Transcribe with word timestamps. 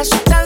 asustada 0.00 0.39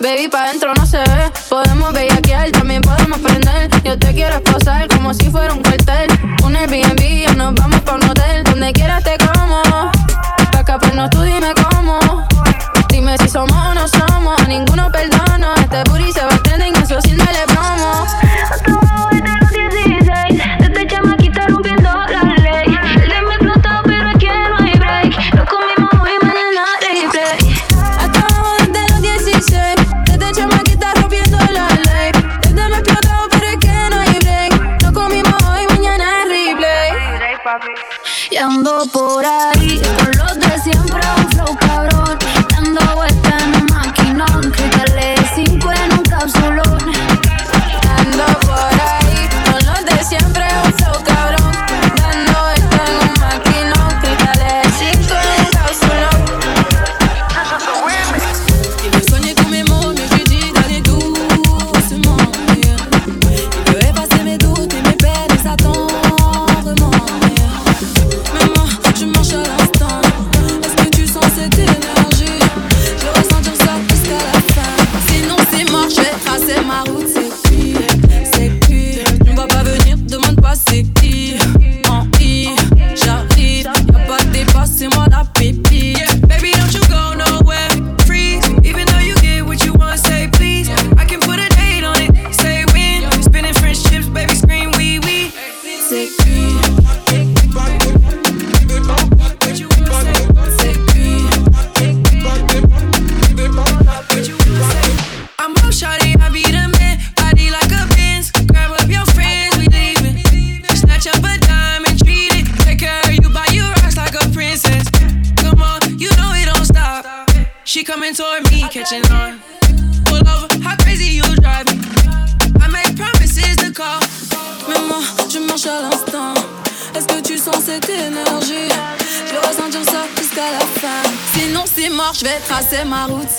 baby, 0.00 0.28
pa' 0.28 0.48
dentro 0.48 0.74
no 0.74 0.86
se 0.86 0.98
ve. 0.98 1.32
Podemos 1.48 1.92
bellaquear, 1.92 2.50
también 2.50 2.82
podemos 2.82 3.18
prender. 3.18 3.70
Yo 3.82 3.98
te 3.98 4.12
quiero 4.14 4.36
esposar 4.36 4.88
como 4.88 5.12
si 5.14 5.30
fuera 5.30 5.52
un 5.52 5.62
cuartel. 5.62 6.08
Un 6.44 6.56
Airbnb, 6.56 7.30
o 7.30 7.34
nos 7.34 7.54
vamos 7.54 7.80
pa' 7.80 7.94
un 7.94 8.04
hotel. 8.04 8.44
Donde 8.44 8.72
quieras 8.72 9.02
te 9.04 9.16
como. 9.18 9.62
Pa' 9.62 10.78
pues, 10.78 10.94
no 10.94 11.08
tú 11.10 11.22
dime 11.22 11.52
cómo. 11.70 11.98
Dime 12.88 13.16
si 13.18 13.28
somos 13.28 13.56
o 13.56 13.74
no 13.74 13.86
somos. 13.88 14.40
A 14.40 14.44
ninguno 14.44 14.90
perdono. 14.90 15.54
Este 15.56 15.82
booty 15.90 16.12
ando 38.64 38.86
por 38.86 39.24
ahí. 39.24 39.80
Con 39.98 40.10
los 40.18 40.38
de 40.38 40.58
siempre 40.62 41.00
un 41.18 41.30
flow 41.32 41.56
cabrón. 41.60 41.93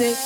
it. 0.02 0.25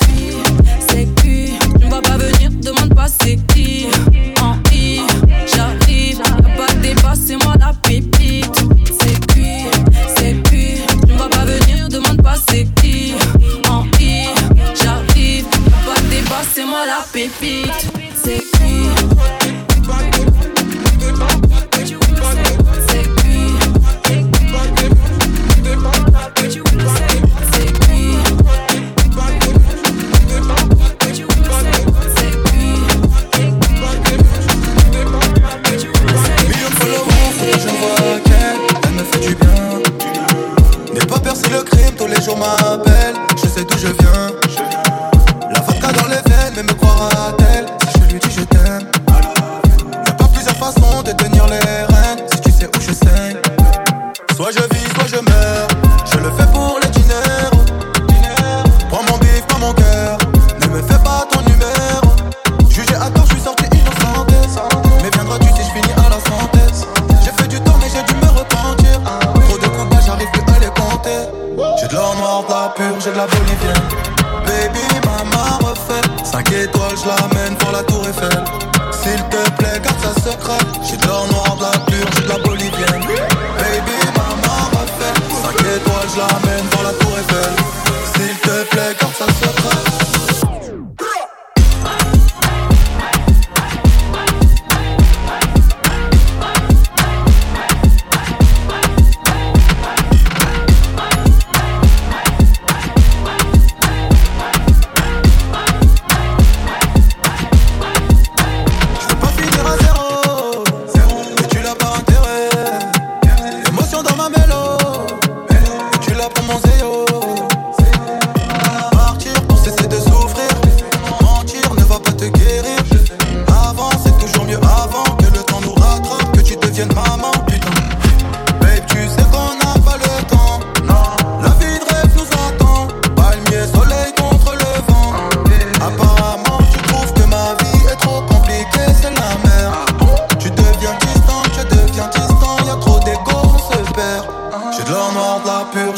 si 47.81 48.01
je 48.01 48.13
lui 48.13 48.19
dis 48.19 48.31
je 48.31 48.43
t'aime. 48.43 48.87
Y'a 50.05 50.13
pas 50.13 50.27
plusieurs 50.33 50.55
façons 50.55 51.01
de 51.03 51.11
tenir 51.11 51.45
les 51.47 51.59
rênes. 51.59 52.23
Si 52.31 52.41
tu 52.41 52.51
sais 52.51 52.67
où 52.67 52.79
je 52.79 52.93
saigne. 52.93 53.37
Soit 54.35 54.51
je 54.51 54.63
vis, 54.75 54.87
soit 54.95 55.07
je 55.07 55.21
meurs. 55.29 55.67
Je 56.11 56.17
le 56.17 56.31
fais 56.31 56.47
pour 56.51 56.79
les 56.81 56.89
diners 56.89 57.51
Prends 58.89 59.03
mon 59.09 59.17
bif, 59.17 59.43
prends 59.47 59.59
mon 59.59 59.73
cœur. 59.73 60.17
Ne 60.61 60.67
me 60.67 60.81
fais 60.81 60.99
pas 61.03 61.25
ton 61.31 61.41
humeur. 61.41 62.01
Jugé 62.69 62.95
à 62.95 63.09
tort, 63.09 63.25
je 63.27 63.33
suis 63.33 63.43
sorti 63.43 63.65
innocent 63.65 64.25
Mais 65.03 65.09
viendras-tu 65.13 65.47
si 65.47 65.63
je 65.67 65.71
finis 65.79 65.93
à 65.97 66.09
la 66.09 66.19
santé. 66.19 66.59
J'ai 67.23 67.31
fait 67.31 67.47
du 67.47 67.59
tort 67.61 67.77
mais 67.81 67.89
j'ai 67.93 68.03
dû 68.03 68.15
me 68.19 68.29
repentir. 68.29 69.01
Trop 69.47 69.57
de 69.57 69.67
combats, 69.67 70.01
j'arrive 70.05 70.29
plus 70.31 70.53
à 70.53 70.59
les 70.59 70.71
compter. 70.79 71.19
J'ai 71.79 71.87
de 71.87 71.93
l'or 71.93 72.15
noir, 72.17 72.43
de 72.47 72.51
la 72.51 72.73
pure, 72.75 72.99
j'ai 72.99 73.11
de 73.11 73.17
la 73.17 73.27
bolivienne. 73.27 73.83
Baby, 74.45 74.79
maman 75.05 75.59
refait 75.67 76.25
5 76.25 76.51
étoiles, 76.51 76.97
je 76.97 77.07
la 77.07 77.27
mets 77.27 77.38
la 77.71 77.83
tour 77.83 78.05
Eiffel. 78.07 78.43
S'il 78.91 79.21
te 79.29 79.51
plaît, 79.57 79.79
garde 79.83 79.99
ça 80.01 80.13
secret. 80.21 80.57
J'ai 80.83 80.97
de 80.97 81.05
l'or 81.07 81.27
noir, 81.27 81.55
de 81.57 81.63
la 81.63 81.79
pure, 81.85 82.09
j'ai 82.15 82.23
de 82.23 82.29
la 82.29 82.37
bolivienne. 82.39 82.78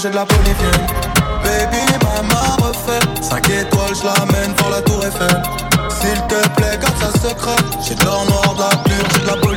j'ai 0.01 0.09
de 0.09 0.15
la 0.15 0.25
polyvienne. 0.25 0.87
Baby, 1.43 1.83
maman 2.03 2.67
refait. 2.67 3.21
5 3.21 3.49
étoiles, 3.49 3.95
je 3.95 4.03
l'amène 4.03 4.53
pour 4.55 4.69
la 4.69 4.81
tour 4.81 5.03
Eiffel. 5.05 5.41
S'il 5.89 6.19
te 6.27 6.47
plaît, 6.55 6.77
garde 6.81 6.95
ça 6.99 7.11
secret. 7.19 7.55
J'ai 7.87 7.95
de 7.95 8.05
l'or 8.05 8.25
noir, 8.25 8.55
de 8.55 8.61
la 8.61 8.69
pure, 8.83 9.07
j'ai 9.13 9.21
de 9.21 9.27
la 9.27 9.33
polyvienne. 9.33 9.50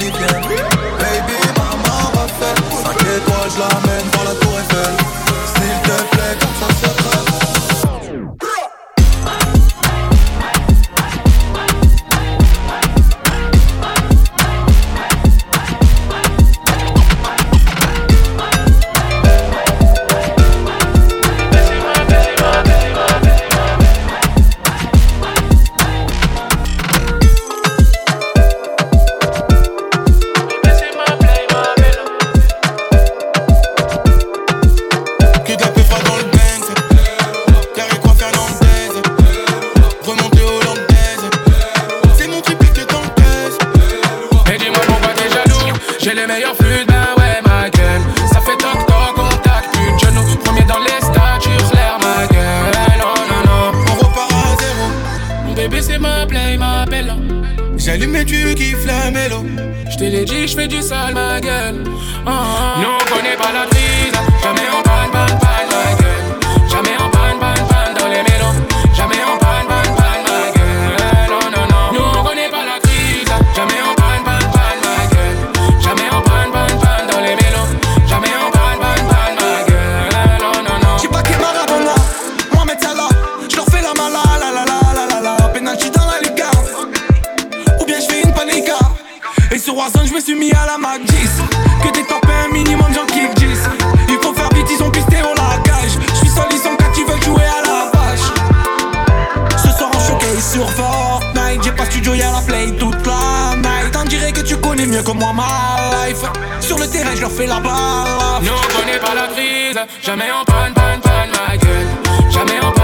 le 106.84 106.90
terrain, 106.90 107.14
je 107.14 107.20
leur 107.20 107.30
fais 107.30 107.46
la 107.46 107.60
balle. 107.60 108.42
Non, 108.42 108.52
on 108.52 108.78
connaît 108.78 108.98
pas 108.98 109.14
la 109.14 109.26
crise, 109.28 109.78
jamais 110.02 110.30
en 110.30 110.44
panne, 110.44 110.74
panne, 110.74 111.00
panne, 111.00 111.30
ma 111.30 111.56
gueule. 111.56 112.30
Jamais 112.30 112.60
en 112.60 112.72
panne. 112.72 112.83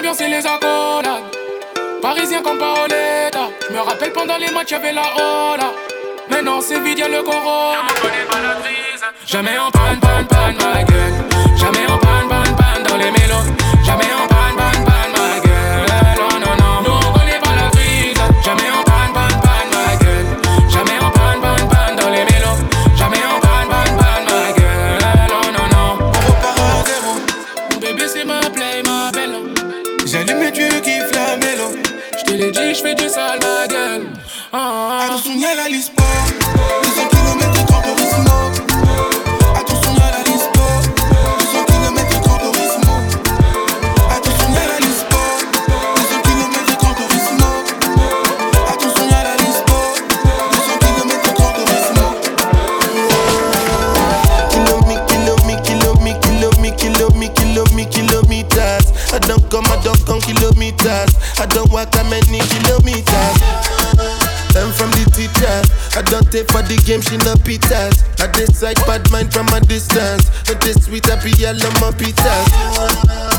ambiance 0.00 0.20
et 0.22 0.28
les 0.28 0.46
accolades. 0.46 1.24
Parisien 2.00 2.42
comme 2.42 2.58
Paoletta. 2.58 3.50
Je 3.68 3.74
me 3.74 3.80
rappelle 3.80 4.12
pendant 4.12 4.38
les 4.38 4.50
matchs, 4.50 4.70
y'avait 4.70 4.92
la 4.92 5.02
hola. 5.02 5.72
Maintenant 6.30 6.60
c'est 6.62 6.80
vide, 6.80 6.98
y'a 6.98 7.08
le 7.08 7.22
corona. 7.22 7.80
Jamais 9.26 9.58
en 9.58 9.70
panne, 9.70 10.00
panne, 10.00 10.26
panne, 10.26 10.56
ma 10.56 10.82
gueule. 10.84 11.12
Jamais 11.56 11.86
en 11.86 11.98
I 36.02 37.08
don't 37.10 37.19
take 66.30 66.46
for 66.48 66.62
the 66.62 66.78
game, 66.86 67.02
she 67.02 67.18
no 67.26 67.34
pitas. 67.42 68.06
I 68.22 68.30
decide 68.30 68.78
bad 68.86 69.02
mind 69.10 69.34
from 69.34 69.50
a 69.50 69.60
distance. 69.60 70.30
But 70.46 70.62
this 70.62 70.86
sweet 70.86 71.04
happy 71.06 71.34
yellow 71.36 71.70
my 71.82 71.90
pitas. 71.90 72.46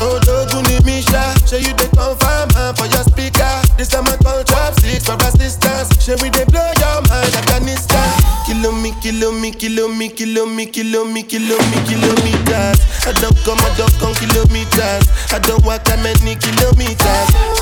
Oh, 0.04 0.20
Doguni 0.20 0.84
Misha, 0.84 1.32
show 1.48 1.56
you 1.56 1.72
the 1.74 1.88
confirm 1.96 2.52
for 2.76 2.86
your 2.92 3.04
speaker. 3.08 3.48
This 3.80 3.88
time 3.88 4.06
I 4.06 4.16
call 4.20 4.44
chopsticks 4.44 5.08
for 5.08 5.16
assistance. 5.24 5.88
Show 6.04 6.20
me 6.20 6.28
they 6.28 6.44
blow 6.52 6.68
your 6.78 7.00
mind, 7.08 7.32
Afghanistan. 7.32 8.12
Kilo 8.44 8.70
me, 8.72 8.92
kilo 9.00 9.32
me, 9.32 9.50
kilo 9.50 9.88
me, 9.88 10.08
kilo 10.12 10.44
me, 10.44 10.66
kilo 10.68 11.04
me, 11.08 11.22
kilo 11.24 11.56
me, 11.56 11.78
kilometers. 11.88 12.78
I 13.08 13.12
don't 13.18 13.36
come, 13.42 13.58
I 13.64 13.70
don't 13.80 13.94
come 13.96 14.14
kilometers. 14.20 15.04
I 15.32 15.40
don't 15.40 15.64
walk 15.64 15.84
that 15.88 15.98
many 16.04 16.36
kilometers. 16.36 17.61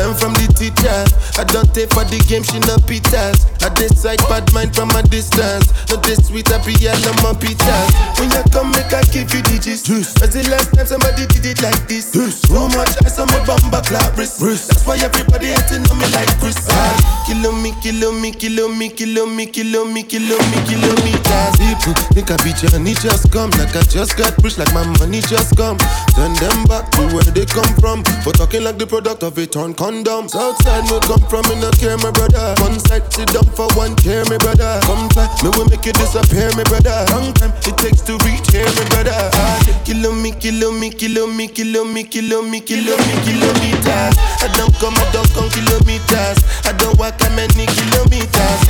Learn 0.00 0.16
from 0.16 0.32
the 0.40 0.48
teacher. 0.56 1.04
I 1.36 1.44
don't 1.44 1.68
take 1.74 1.92
for 1.92 2.04
the 2.08 2.16
game, 2.28 2.42
she 2.42 2.58
no 2.64 2.80
pitas. 2.88 3.44
I 3.60 3.68
decide 3.76 4.24
bad 4.28 4.48
mind 4.52 4.74
from 4.74 4.90
a 4.96 5.02
distance. 5.04 5.68
Not 5.92 6.02
this 6.02 6.28
sweet, 6.28 6.48
I 6.48 6.58
be 6.64 6.72
yellow, 6.80 7.12
my 7.20 7.36
pitas. 7.36 7.92
When 8.16 8.32
you 8.32 8.42
come, 8.50 8.72
make 8.72 8.88
I 8.92 9.04
give 9.12 9.28
you 9.36 9.44
digits. 9.44 9.84
As 10.24 10.32
the 10.32 10.48
last 10.48 10.72
time 10.72 10.88
somebody 10.88 11.28
did 11.28 11.44
it 11.44 11.60
like 11.60 11.84
this. 11.88 12.08
Too 12.12 12.24
much 12.72 12.96
ice 13.04 13.20
on 13.20 13.28
my 13.28 13.40
bumper 13.44 13.84
clap 13.84 14.16
wrist. 14.16 14.40
That's 14.40 14.86
why 14.88 14.96
everybody 14.96 15.52
hating 15.52 15.84
on 15.84 15.96
me 16.00 16.08
like 16.16 16.32
Chris. 16.40 16.56
Ah, 16.72 17.24
kilo 17.28 17.52
me, 17.52 17.76
kilo 17.84 18.12
me, 18.16 18.32
kilo 18.32 18.68
me, 18.72 18.88
kilo 18.88 19.28
me, 19.28 19.44
kilo 19.44 19.84
me, 19.84 20.02
kilo 20.08 20.40
me, 20.40 20.58
kilometers. 20.64 21.52
People 21.60 21.94
think 22.16 22.30
I 22.32 22.36
be 22.40 22.56
Johnny 22.56 22.96
just 22.96 23.28
come. 23.28 23.52
Like 23.60 23.76
I 23.76 23.84
just 23.92 24.16
got 24.16 24.32
pushed, 24.40 24.56
like 24.56 24.72
my 24.72 24.88
money 24.98 25.20
just 25.20 25.52
come. 25.56 25.76
Send 26.16 26.36
them 26.40 26.64
back 26.64 26.88
to 26.96 27.02
where 27.12 27.28
they 27.28 27.44
come 27.44 27.68
from. 27.76 28.00
For 28.24 28.32
talking 28.32 28.64
like 28.64 28.78
the 28.78 28.86
product 28.86 29.11
of 29.20 29.36
it 29.36 29.56
on 29.56 29.74
condoms. 29.74 30.32
Outside 30.32 30.88
me 30.88 30.96
come 31.04 31.20
from, 31.28 31.44
me 31.52 31.60
no 31.60 31.68
care, 31.76 31.98
my 31.98 32.10
brother. 32.10 32.54
One 32.64 32.80
side 32.80 33.04
sit 33.12 33.28
down 33.28 33.44
for 33.52 33.68
one 33.76 33.94
care, 33.96 34.24
my 34.32 34.38
brother. 34.38 34.80
Come 34.88 35.08
try, 35.10 35.28
me 35.44 35.52
will 35.52 35.68
make 35.68 35.84
you 35.84 35.92
disappear, 35.92 36.48
my 36.56 36.64
brother. 36.64 37.04
Long 37.12 37.34
time 37.34 37.52
it 37.68 37.76
takes 37.76 38.00
to 38.08 38.16
reach 38.24 38.48
here, 38.48 38.64
my 38.64 38.84
brother. 38.88 39.12
Ah, 39.12 39.60
kilo 39.84 40.12
me, 40.12 40.32
kilo 40.32 40.72
me, 40.72 40.88
kilo 40.88 41.26
me, 41.26 41.48
kilo 41.48 41.84
me, 41.84 42.04
kilo 42.04 42.40
me, 42.42 42.60
kilo 42.60 42.96
me, 42.96 43.14
kilometers. 43.20 44.16
I 44.40 44.48
don't 44.56 44.72
come, 44.80 44.96
I 44.96 45.04
don't 45.12 45.28
come 45.36 45.50
kilometers. 45.52 46.38
I 46.64 46.72
don't 46.72 46.96
walk 46.98 47.18
that 47.18 47.36
many 47.36 47.68
kilometers. 47.68 48.60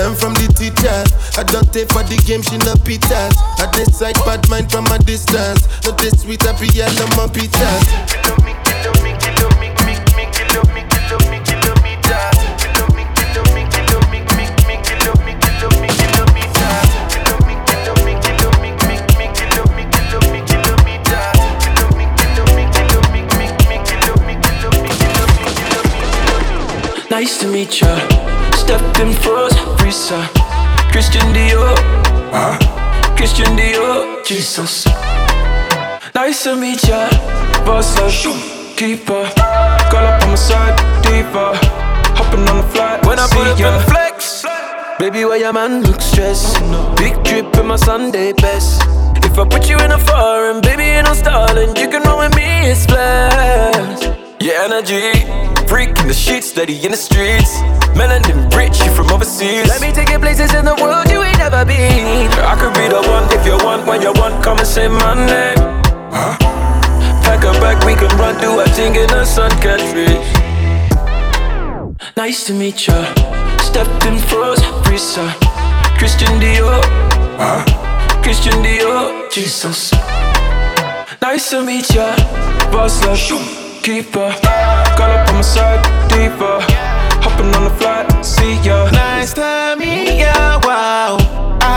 Learn 0.00 0.16
from 0.16 0.32
the 0.34 0.48
teacher. 0.56 1.04
I 1.36 1.44
don't 1.44 1.70
take 1.72 1.92
for 1.92 2.02
the 2.02 2.16
game, 2.24 2.42
she 2.42 2.56
no 2.64 2.72
pitas. 2.88 3.36
I 3.60 3.68
decide 3.76 4.16
bad 4.24 4.48
mind 4.48 4.72
from 4.72 4.86
a 4.88 4.98
distance. 4.98 5.68
Not 5.84 5.98
this 5.98 6.22
sweet, 6.22 6.40
I 6.48 6.56
be 6.58 6.72
yellow, 6.72 7.06
my 7.20 7.28
pitas. 7.28 7.84
Kilo 8.08 8.32
me, 8.40 8.56
me, 8.56 8.99
Nice 27.10 27.38
to 27.40 27.48
meet 27.48 27.80
ya. 27.80 27.90
Stepped 28.54 29.00
in 29.00 29.12
froze, 29.12 29.52
Risa. 29.82 30.22
Christian 30.92 31.26
Dior. 31.34 31.74
Christian 33.16 33.56
Dior. 33.56 34.24
Jesus. 34.24 34.86
Nice 36.14 36.44
to 36.44 36.54
meet 36.54 36.82
ya. 36.86 37.10
Boss 37.66 37.98
up, 37.98 38.12
keeper. 38.76 39.26
Girl 39.90 40.06
up 40.06 40.22
on 40.22 40.30
my 40.30 40.34
side, 40.36 40.76
deeper. 41.02 41.50
Hopping 42.14 42.48
on 42.48 42.58
the 42.58 42.68
flight, 42.70 43.04
when 43.04 43.18
I 43.18 43.26
put 43.26 43.46
up 43.48 43.58
in 43.58 43.90
flex. 43.90 44.46
Baby, 45.00 45.24
why 45.24 45.36
your 45.36 45.52
man 45.52 45.82
look 45.82 46.00
stressed? 46.00 46.58
Oh, 46.60 46.94
Big 46.96 47.20
drip 47.24 47.56
in 47.56 47.66
my 47.66 47.76
Sunday 47.76 48.32
best. 48.34 48.82
If 49.24 49.36
I 49.36 49.48
put 49.48 49.68
you 49.68 49.78
in 49.78 49.90
a 49.90 49.98
foreign, 49.98 50.60
baby, 50.60 50.84
ain't 50.84 51.06
no 51.06 51.14
stalling. 51.14 51.74
You 51.76 51.88
can 51.88 52.02
roll 52.04 52.18
with 52.18 52.36
me, 52.36 52.70
it's 52.70 52.86
flash. 52.86 54.02
Your 54.40 54.54
energy, 54.62 55.49
freak 55.70 55.96
in 56.00 56.08
the 56.08 56.14
sheets, 56.14 56.48
steady 56.48 56.74
in 56.84 56.90
the 56.90 56.96
streets. 56.96 57.62
Melanin 57.94 58.50
rich, 58.58 58.76
you 58.82 58.90
from 58.90 59.08
overseas. 59.14 59.68
Let 59.68 59.80
me 59.80 59.92
take 59.92 60.10
you 60.10 60.18
places 60.18 60.52
in 60.52 60.64
the 60.64 60.74
world 60.82 61.08
you 61.08 61.22
ain't 61.22 61.38
never 61.38 61.64
been. 61.64 62.26
I 62.52 62.54
could 62.58 62.74
be 62.74 62.86
the 62.90 63.02
one 63.06 63.24
if 63.30 63.46
you 63.46 63.56
want, 63.64 63.86
when 63.86 64.02
you 64.02 64.12
want, 64.20 64.42
come 64.42 64.58
and 64.58 64.66
say 64.66 64.88
my 64.88 65.14
name. 65.14 65.62
Huh? 66.10 66.34
Pack 67.22 67.44
a 67.46 67.52
bag, 67.62 67.78
we 67.86 67.94
can 67.94 68.10
run, 68.18 68.34
do 68.40 68.58
a 68.58 68.66
thing 68.76 68.96
in 68.96 69.06
the 69.14 69.24
sun, 69.24 69.50
reach. 69.94 70.28
Nice 72.16 72.44
to 72.46 72.52
meet 72.52 72.88
ya. 72.88 72.98
Stepped 73.62 74.04
in 74.06 74.18
froze, 74.18 74.62
Risa. 74.90 75.24
Christian 75.98 76.34
Dior. 76.42 76.82
Christian 78.24 78.58
Dior. 78.64 79.30
Jesus. 79.30 79.92
Nice 81.22 81.50
to 81.50 81.62
meet 81.62 81.88
ya. 81.94 82.16
Boss 82.72 83.04
up, 83.06 83.16
keeper. 83.82 84.89
Girl 85.00 85.12
up 85.12 85.28
on 85.30 85.36
my 85.36 85.40
side, 85.40 85.82
deeper. 86.10 86.58
Hopping 87.24 87.54
on 87.54 87.64
the 87.64 87.70
flight, 87.70 88.22
see 88.22 88.60
ya. 88.60 88.90
Nice 88.90 89.32
to 89.32 89.74
meet 89.78 90.18
ya, 90.18 90.60
wow. 90.62 91.19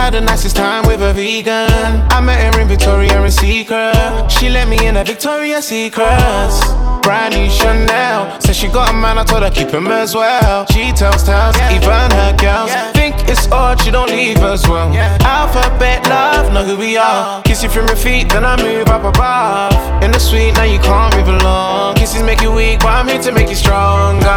I 0.04 0.08
had 0.08 0.12
the 0.12 0.20
nicest 0.20 0.54
time 0.54 0.86
with 0.86 1.00
a 1.00 1.14
vegan. 1.14 1.72
I 2.12 2.20
met 2.20 2.54
her 2.54 2.60
in 2.60 2.68
Victoria 2.68 3.22
and 3.22 3.32
Secret. 3.32 4.30
She 4.30 4.50
let 4.50 4.68
me 4.68 4.86
in 4.86 4.98
a 4.98 5.02
Victoria's 5.02 5.68
Secrets. 5.68 6.60
Brand 7.00 7.34
new 7.34 7.48
Chanel. 7.48 8.38
Said 8.38 8.54
she 8.54 8.68
got 8.68 8.90
a 8.90 8.92
man, 8.92 9.16
I 9.16 9.24
told 9.24 9.44
her 9.44 9.50
keep 9.50 9.70
him 9.70 9.86
as 9.86 10.14
well. 10.14 10.66
She 10.66 10.92
tells 10.92 11.24
tales, 11.24 11.56
even 11.72 12.10
her 12.20 12.36
girls. 12.36 12.70
Think 12.92 13.14
it's 13.30 13.50
odd, 13.50 13.80
she 13.80 13.90
don't 13.90 14.10
leave 14.10 14.36
as 14.44 14.68
well. 14.68 14.94
Alphabet 15.24 16.06
love, 16.06 16.52
know 16.52 16.64
who 16.64 16.76
we 16.76 16.98
are. 16.98 17.42
Kiss 17.42 17.62
you 17.62 17.70
from 17.70 17.86
your 17.86 17.96
feet, 17.96 18.28
then 18.28 18.44
I 18.44 18.62
move 18.62 18.88
up 18.88 19.04
above. 19.04 19.72
In 20.02 20.10
the 20.10 20.18
suite, 20.18 20.52
now 20.52 20.64
you 20.64 20.80
can't 20.80 21.16
move 21.16 21.28
along. 21.28 21.94
Kisses 21.94 22.22
make 22.22 22.42
you 22.42 22.52
weak, 22.52 22.80
but 22.80 22.88
I'm 22.88 23.08
here 23.08 23.22
to 23.22 23.32
make 23.32 23.48
you 23.48 23.56
stronger. 23.56 24.28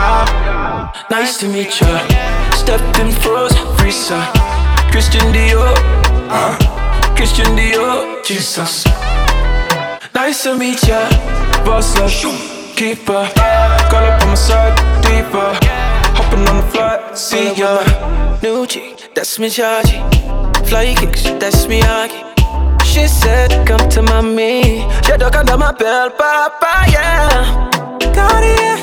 Nice 1.12 1.38
to 1.40 1.48
meet 1.50 1.82
you. 1.82 1.92
Stepped 2.56 3.00
in 3.00 3.12
froze, 3.12 3.52
Risa. 3.84 4.57
Christian 4.92 5.34
Dior. 5.34 5.74
Uh, 6.30 6.58
Christian 7.16 7.56
Dior. 7.56 8.24
Jesus. 8.24 8.86
Nice 10.14 10.44
to 10.44 10.58
meet 10.58 10.84
ya. 10.88 11.08
Boss 11.64 11.96
up, 11.98 12.10
keeper. 12.76 13.30
Girl 13.92 14.06
up 14.06 14.22
on 14.24 14.30
my 14.30 14.36
side, 14.36 14.76
deeper. 15.02 15.58
Hopping 16.18 16.48
on 16.48 16.58
the 16.58 16.68
flight, 16.72 17.18
see 17.18 17.54
ya. 17.54 17.84
New 18.42 18.66
chick, 18.66 19.12
that's 19.14 19.40
me 19.40 19.48
chargy. 19.50 20.02
Fly 20.68 20.96
kicks, 20.96 21.24
that's 21.40 21.68
me 21.68 21.82
Aki. 21.82 22.24
She 22.84 23.08
said, 23.08 23.66
come 23.68 23.88
to 23.90 24.02
mommy. 24.02 24.86
She 25.06 25.18
dug 25.18 25.36
under 25.36 25.58
my 25.58 25.72
belt, 25.72 26.18
papa, 26.18 26.86
yeah. 26.92 27.70
Cartier, 28.16 28.78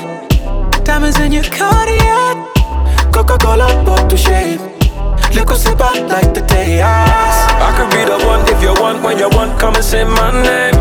diamonds 0.85 1.19
in 1.19 1.33
your 1.33 1.45
Cartier. 1.45 2.35
Coca-Cola 3.13 3.67
pop 3.85 4.09
to 4.09 4.17
shape. 4.17 4.84
Liquor 5.35 5.57
sip 5.57 5.81
out 5.81 6.09
like 6.09 6.33
the 6.33 6.43
day 6.47 6.81
I 6.83 7.71
could 7.77 7.91
be 7.91 8.05
the 8.05 8.19
one 8.27 8.41
if 8.49 8.63
you 8.63 8.73
want, 8.81 9.03
when 9.03 9.19
you 9.19 9.29
want, 9.31 9.59
come 9.59 9.75
and 9.75 9.85
say 9.85 10.05
my 10.05 10.31
name. 10.31 10.75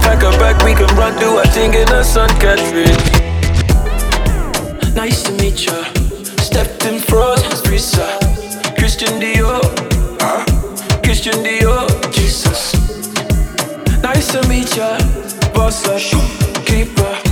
Pack 0.00 0.22
a 0.22 0.30
bag, 0.38 0.62
we 0.64 0.72
can 0.74 0.88
run, 0.96 1.18
do 1.18 1.38
a 1.38 1.44
thing 1.48 1.74
in 1.74 1.86
the 1.88 2.02
sun, 2.02 2.30
reach. 2.74 3.16
Nice 4.94 5.24
to 5.24 5.32
meet 5.32 5.66
ya. 5.66 5.84
Stepped 6.40 6.86
in 6.86 6.98
froze, 7.00 7.62
Risa. 7.68 8.06
Christian 8.78 9.20
Dior. 9.20 9.60
Christian 11.02 11.44
Dior. 11.44 11.86
Jesus. 12.12 12.72
Nice 14.02 14.32
to 14.32 14.48
meet 14.48 14.74
ya. 14.76 14.96
Boss 15.52 15.86
uh, 15.86 15.98
up, 15.98 16.66
keeper. 16.66 17.25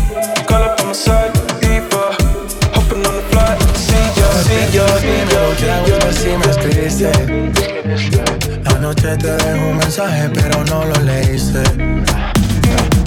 Escribiste. 7.11 8.61
Anoche 8.77 9.17
te 9.17 9.33
dejo 9.33 9.67
un 9.67 9.77
mensaje, 9.77 10.31
pero 10.33 10.65
no 10.65 10.85
lo 10.85 10.95
leíste. 11.03 11.63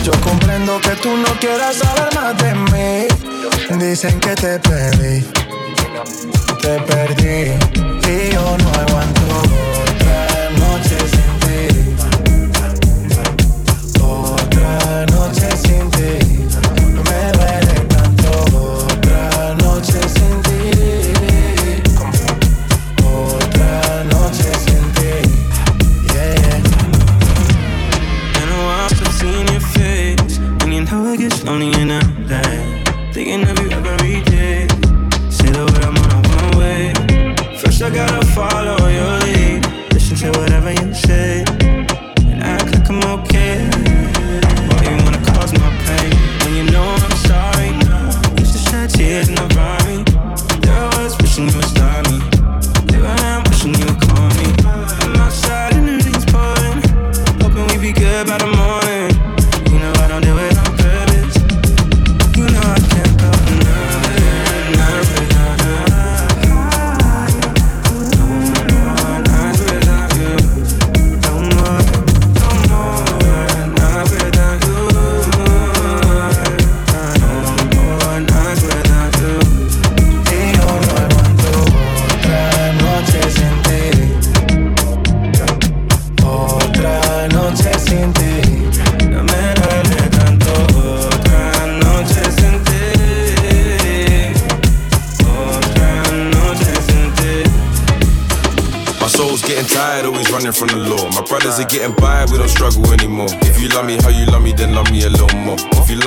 Yo 0.03 0.11
comprendo 0.21 0.79
que 0.81 0.91
tú 1.01 1.15
no 1.17 1.39
quieras 1.39 1.75
saber 1.77 2.09
más 2.15 2.37
de 2.37 2.53
mí. 2.71 3.07
Dicen 3.85 4.19
que 4.19 4.33
te 4.35 4.59
perdí, 4.59 5.25
te 6.61 6.79
perdí. 6.81 7.51
Y 8.09 8.33
yo 8.33 8.57
no 8.57 8.69
aguanto 8.81 9.21
otra 9.83 10.49
noche 10.51 11.26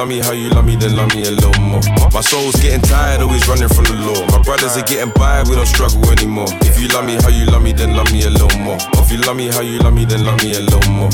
love 0.01 0.09
me 0.09 0.19
how 0.21 0.33
you 0.33 0.49
love 0.49 0.65
me, 0.65 0.77
then 0.77 0.97
love 0.97 1.15
me 1.15 1.21
a 1.29 1.31
little 1.31 1.61
more. 1.61 1.83
My 2.11 2.23
soul's 2.23 2.57
getting 2.57 2.81
tired, 2.81 3.21
always 3.21 3.47
running 3.47 3.69
from 3.69 3.85
the 3.85 4.01
law. 4.01 4.25
My 4.33 4.41
brothers 4.41 4.75
are 4.79 4.87
getting 4.89 5.13
by, 5.13 5.43
we 5.45 5.55
don't 5.55 5.69
struggle 5.69 6.01
anymore. 6.09 6.49
If 6.65 6.81
you 6.81 6.89
love 6.89 7.05
me 7.05 7.21
how 7.21 7.29
you 7.29 7.45
love 7.45 7.63
me, 7.63 7.73
then 7.73 7.95
love 7.95 8.11
me 8.11 8.25
a 8.25 8.31
little 8.31 8.49
more. 8.65 8.79
If 8.97 9.13
you 9.13 9.19
love 9.29 9.37
me 9.37 9.53
how 9.53 9.61
you 9.61 9.79
love 9.81 9.93
me, 9.93 10.07
then 10.07 10.25
love 10.25 10.41
me 10.43 10.57
a 10.57 10.61
little 10.61 10.89
more. 10.89 11.13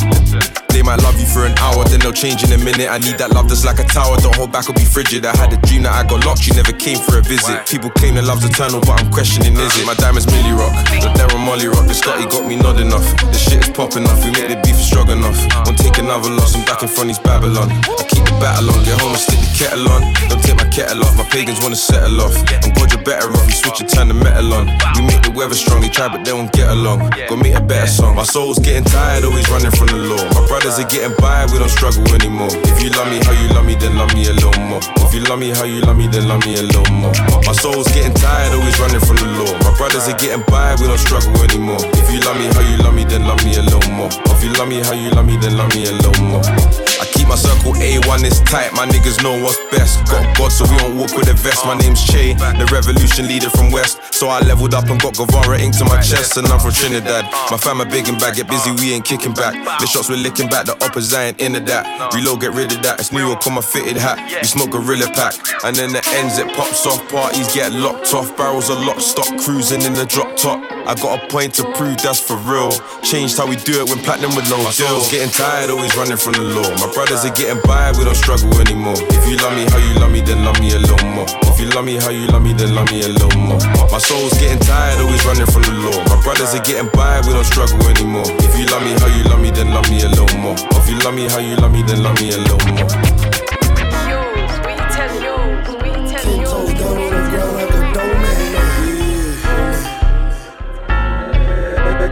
They 0.70 0.84
might 0.86 1.02
love 1.02 1.18
you 1.18 1.26
for 1.26 1.48
an 1.48 1.56
hour, 1.58 1.82
then 1.88 1.98
they'll 1.98 2.12
change 2.12 2.44
in 2.44 2.52
a 2.52 2.62
minute. 2.62 2.86
I 2.86 2.98
need 3.02 3.18
that 3.18 3.32
love 3.32 3.48
that's 3.48 3.64
like 3.64 3.80
a 3.80 3.88
tower. 3.88 4.20
Don't 4.22 4.36
hold 4.36 4.52
back 4.52 4.68
or 4.70 4.76
be 4.76 4.84
frigid. 4.84 5.26
I 5.26 5.34
had 5.34 5.50
a 5.50 5.58
dream 5.66 5.82
that 5.88 5.96
I 5.96 6.06
got 6.06 6.22
locked, 6.22 6.46
you 6.46 6.54
never 6.54 6.70
came 6.70 7.02
for 7.02 7.18
a 7.18 7.24
visit. 7.24 7.66
People 7.66 7.90
claim 7.90 8.14
that 8.14 8.28
love's 8.28 8.44
eternal, 8.44 8.78
but 8.84 9.02
I'm 9.02 9.10
questioning 9.10 9.56
is 9.58 9.72
it? 9.80 9.86
My 9.88 9.98
diamonds 9.98 10.30
Millie 10.30 10.54
Rock, 10.54 10.76
the 10.94 11.10
Darren 11.18 11.42
Molly 11.42 11.66
Rock. 11.66 11.90
The 11.90 11.96
Scotty 11.96 12.30
got 12.30 12.46
me 12.46 12.54
nodding 12.54 12.92
off. 12.92 13.08
The 13.18 13.40
shit 13.40 13.66
is 13.66 13.70
popping 13.74 14.06
off, 14.06 14.22
we 14.22 14.30
make 14.30 14.46
the 14.46 14.60
beef 14.62 14.78
strong 14.78 15.10
enough. 15.10 15.40
Won't 15.66 15.80
take 15.80 15.98
another 15.98 16.30
loss, 16.30 16.54
I'm 16.54 16.62
back 16.68 16.84
in 16.84 16.88
front 16.92 17.10
of 17.10 17.18
Babylon. 17.24 17.72
I 17.72 18.05
keep 18.16 18.24
the 18.24 18.36
battle 18.40 18.72
on, 18.72 18.80
get 18.84 18.96
home 19.00 19.12
and 19.12 19.20
stick 19.20 19.36
the 19.36 19.52
kettle 19.52 19.88
on. 19.92 20.00
Don't 20.32 20.40
take 20.40 20.56
my 20.56 20.68
kettle 20.72 21.04
off, 21.04 21.12
my 21.20 21.28
pagans 21.28 21.60
wanna 21.60 21.76
settle 21.76 22.24
off. 22.24 22.32
I'm 22.64 22.72
glad 22.72 22.88
you're 22.92 23.04
better 23.04 23.28
off, 23.28 23.44
you 23.44 23.52
switch 23.52 23.80
and 23.84 23.88
turn 23.88 24.08
the 24.08 24.16
metal 24.16 24.56
on. 24.56 24.72
We 24.96 25.04
make 25.04 25.20
the 25.20 25.32
weather 25.36 25.54
strong, 25.54 25.84
they 25.84 25.92
try 25.92 26.08
but 26.08 26.24
they 26.24 26.32
won't 26.32 26.52
get 26.52 26.72
along. 26.72 27.12
Go 27.28 27.36
make 27.36 27.54
a 27.54 27.60
better 27.60 27.86
song. 27.86 28.16
My 28.16 28.24
soul's 28.24 28.58
getting 28.58 28.84
tired, 28.84 29.24
always 29.24 29.44
running 29.52 29.70
from 29.70 29.92
the 29.92 30.00
law. 30.08 30.24
My 30.32 30.44
brothers 30.48 30.80
are 30.80 30.88
getting 30.88 31.12
by, 31.20 31.44
we 31.52 31.60
don't 31.60 31.68
struggle 31.68 32.02
anymore. 32.16 32.48
If 32.72 32.80
you 32.80 32.88
love 32.96 33.08
me 33.12 33.20
how 33.20 33.36
you 33.36 33.48
love 33.52 33.66
me, 33.68 33.76
then 33.76 33.96
love 34.00 34.12
me 34.16 34.24
a 34.28 34.32
little 34.32 34.56
more. 34.64 34.80
If 35.04 35.12
you 35.12 35.20
love 35.28 35.38
me 35.38 35.52
how 35.52 35.68
you 35.68 35.84
love 35.84 35.98
me, 36.00 36.08
then 36.08 36.24
love 36.28 36.40
me 36.48 36.56
a 36.56 36.64
little 36.64 36.88
more. 36.92 37.12
My 37.44 37.52
soul's 37.52 37.88
getting 37.92 38.16
tired, 38.16 38.56
always 38.56 38.78
running 38.80 39.04
from 39.04 39.20
the 39.20 39.28
law. 39.36 39.52
My 39.60 39.76
brothers 39.76 40.08
are 40.08 40.16
getting 40.16 40.44
by, 40.48 40.72
we 40.80 40.88
don't 40.88 40.98
struggle 40.98 41.36
anymore. 41.44 41.84
If 42.00 42.08
you 42.08 42.24
love 42.24 42.40
me 42.40 42.48
how 42.48 42.64
you 42.64 42.80
love 42.80 42.94
me, 42.96 43.04
then 43.04 43.28
love 43.28 43.44
me 43.44 43.56
a 43.56 43.62
little 43.62 43.84
more. 43.92 44.08
If 44.32 44.40
you 44.44 44.52
love 44.56 44.68
me 44.68 44.80
how 44.80 44.96
you 44.96 45.10
love 45.10 45.26
me, 45.26 45.36
then 45.36 45.56
love 45.56 45.68
me 45.74 45.84
a 45.84 45.92
little 45.92 46.24
more. 46.24 46.44
I 46.46 47.04
keep 47.12 47.28
my 47.28 47.36
circle 47.36 47.76
A1 48.06 48.22
is 48.22 48.38
tight, 48.42 48.72
my 48.72 48.86
niggas 48.86 49.20
know 49.22 49.34
what's 49.42 49.58
best. 49.74 49.98
Got 50.06 50.22
God, 50.38 50.52
so 50.52 50.62
we 50.70 50.78
don't 50.78 50.96
walk 50.96 51.10
with 51.18 51.28
a 51.28 51.34
vest. 51.34 51.66
My 51.66 51.74
name's 51.74 52.06
Che, 52.06 52.34
the 52.34 52.68
revolution 52.70 53.26
leader 53.26 53.50
from 53.50 53.72
West. 53.72 53.98
So 54.14 54.28
I 54.28 54.38
leveled 54.46 54.74
up 54.74 54.88
and 54.88 55.00
got 55.00 55.16
Guevara 55.16 55.58
ink 55.58 55.76
to 55.78 55.84
my 55.84 56.00
chest, 56.00 56.36
and 56.36 56.46
I'm 56.46 56.60
from 56.60 56.70
Trinidad. 56.70 57.24
My 57.50 57.56
fam 57.58 57.80
are 57.80 57.90
big 57.90 58.08
and 58.08 58.16
bad, 58.18 58.36
get 58.36 58.46
busy, 58.48 58.70
we 58.78 58.94
ain't 58.94 59.04
kicking 59.04 59.34
back. 59.34 59.54
The 59.80 59.86
shots 59.86 60.08
we're 60.08 60.22
licking 60.22 60.48
back, 60.48 60.66
the 60.66 60.78
uppers 60.84 61.12
I 61.12 61.34
ain't 61.34 61.40
into 61.40 61.58
that. 61.66 62.14
Reload, 62.14 62.40
get 62.40 62.52
rid 62.54 62.70
of 62.70 62.80
that. 62.82 63.00
It's 63.00 63.10
New 63.10 63.26
York 63.26 63.44
on 63.46 63.54
my 63.54 63.60
fitted 63.60 63.96
hat. 63.96 64.22
We 64.40 64.46
smoke 64.46 64.70
Gorilla 64.70 65.10
Pack, 65.10 65.34
and 65.64 65.74
then 65.74 65.90
the 65.90 66.02
ends 66.14 66.38
it 66.38 66.46
pops 66.54 66.86
off. 66.86 67.02
Parties 67.10 67.52
get 67.52 67.72
locked 67.72 68.14
off, 68.14 68.36
barrels 68.36 68.70
are 68.70 68.78
locked, 68.78 69.02
stop 69.02 69.26
cruising 69.42 69.82
in 69.82 69.94
the 69.94 70.06
drop 70.06 70.36
top. 70.36 70.62
I 70.86 70.94
got 70.94 71.18
a 71.18 71.26
point 71.26 71.54
to 71.54 71.64
prove 71.74 71.98
that's 71.98 72.22
for 72.22 72.36
real. 72.46 72.70
Changed 73.02 73.36
how 73.36 73.50
we 73.50 73.56
do 73.56 73.82
it 73.82 73.90
when 73.90 73.98
platinum 73.98 74.36
with 74.36 74.48
no 74.48 74.62
deals. 74.70 75.10
Getting 75.10 75.34
tired, 75.34 75.70
always 75.70 75.90
running 75.96 76.16
from 76.16 76.38
the 76.38 76.46
law. 76.46 76.70
My 76.78 76.86
brothers 76.94 77.26
are 77.26 77.34
getting 77.34 77.60
by, 77.66 77.90
we 77.96 78.04
don't 78.04 78.14
struggle 78.14 78.52
anymore. 78.60 78.96
If 79.10 79.24
you 79.28 79.36
love 79.40 79.54
me 79.56 79.64
how 79.72 79.78
you 79.78 79.94
love 79.98 80.12
me, 80.12 80.20
then 80.20 80.44
love 80.44 80.60
me 80.60 80.72
a 80.72 80.78
little 80.78 81.08
more. 81.08 81.26
If 81.48 81.60
you 81.60 81.68
love 81.72 81.84
me 81.84 81.96
how 81.96 82.10
you 82.10 82.26
love 82.28 82.42
me, 82.42 82.52
then 82.52 82.74
love 82.74 82.90
me 82.92 83.02
a 83.02 83.08
little 83.08 83.32
more. 83.40 83.60
My 83.90 83.98
soul's 83.98 84.36
getting 84.38 84.60
tired, 84.60 85.00
always 85.00 85.24
running 85.24 85.46
from 85.46 85.62
the 85.62 85.72
law. 85.80 85.98
My 86.12 86.20
brothers 86.22 86.54
are 86.54 86.62
getting 86.62 86.90
by, 86.92 87.20
we 87.26 87.32
don't 87.32 87.44
struggle 87.44 87.80
anymore. 87.88 88.28
If 88.44 88.52
you 88.58 88.66
love 88.66 88.84
me 88.84 88.92
how 89.00 89.08
you 89.08 89.24
love 89.24 89.40
me, 89.40 89.50
then 89.50 89.72
love 89.72 89.88
me 89.90 90.02
a 90.02 90.08
little 90.08 90.28
more. 90.38 90.56
If 90.76 90.88
you 90.88 90.98
love 91.00 91.14
me 91.14 91.28
how 91.28 91.40
you 91.40 91.56
love 91.56 91.72
me, 91.72 91.82
then 91.82 92.02
love 92.02 92.20
me 92.20 92.32
a 92.32 92.38
little 92.38 92.60
more. 92.74 92.88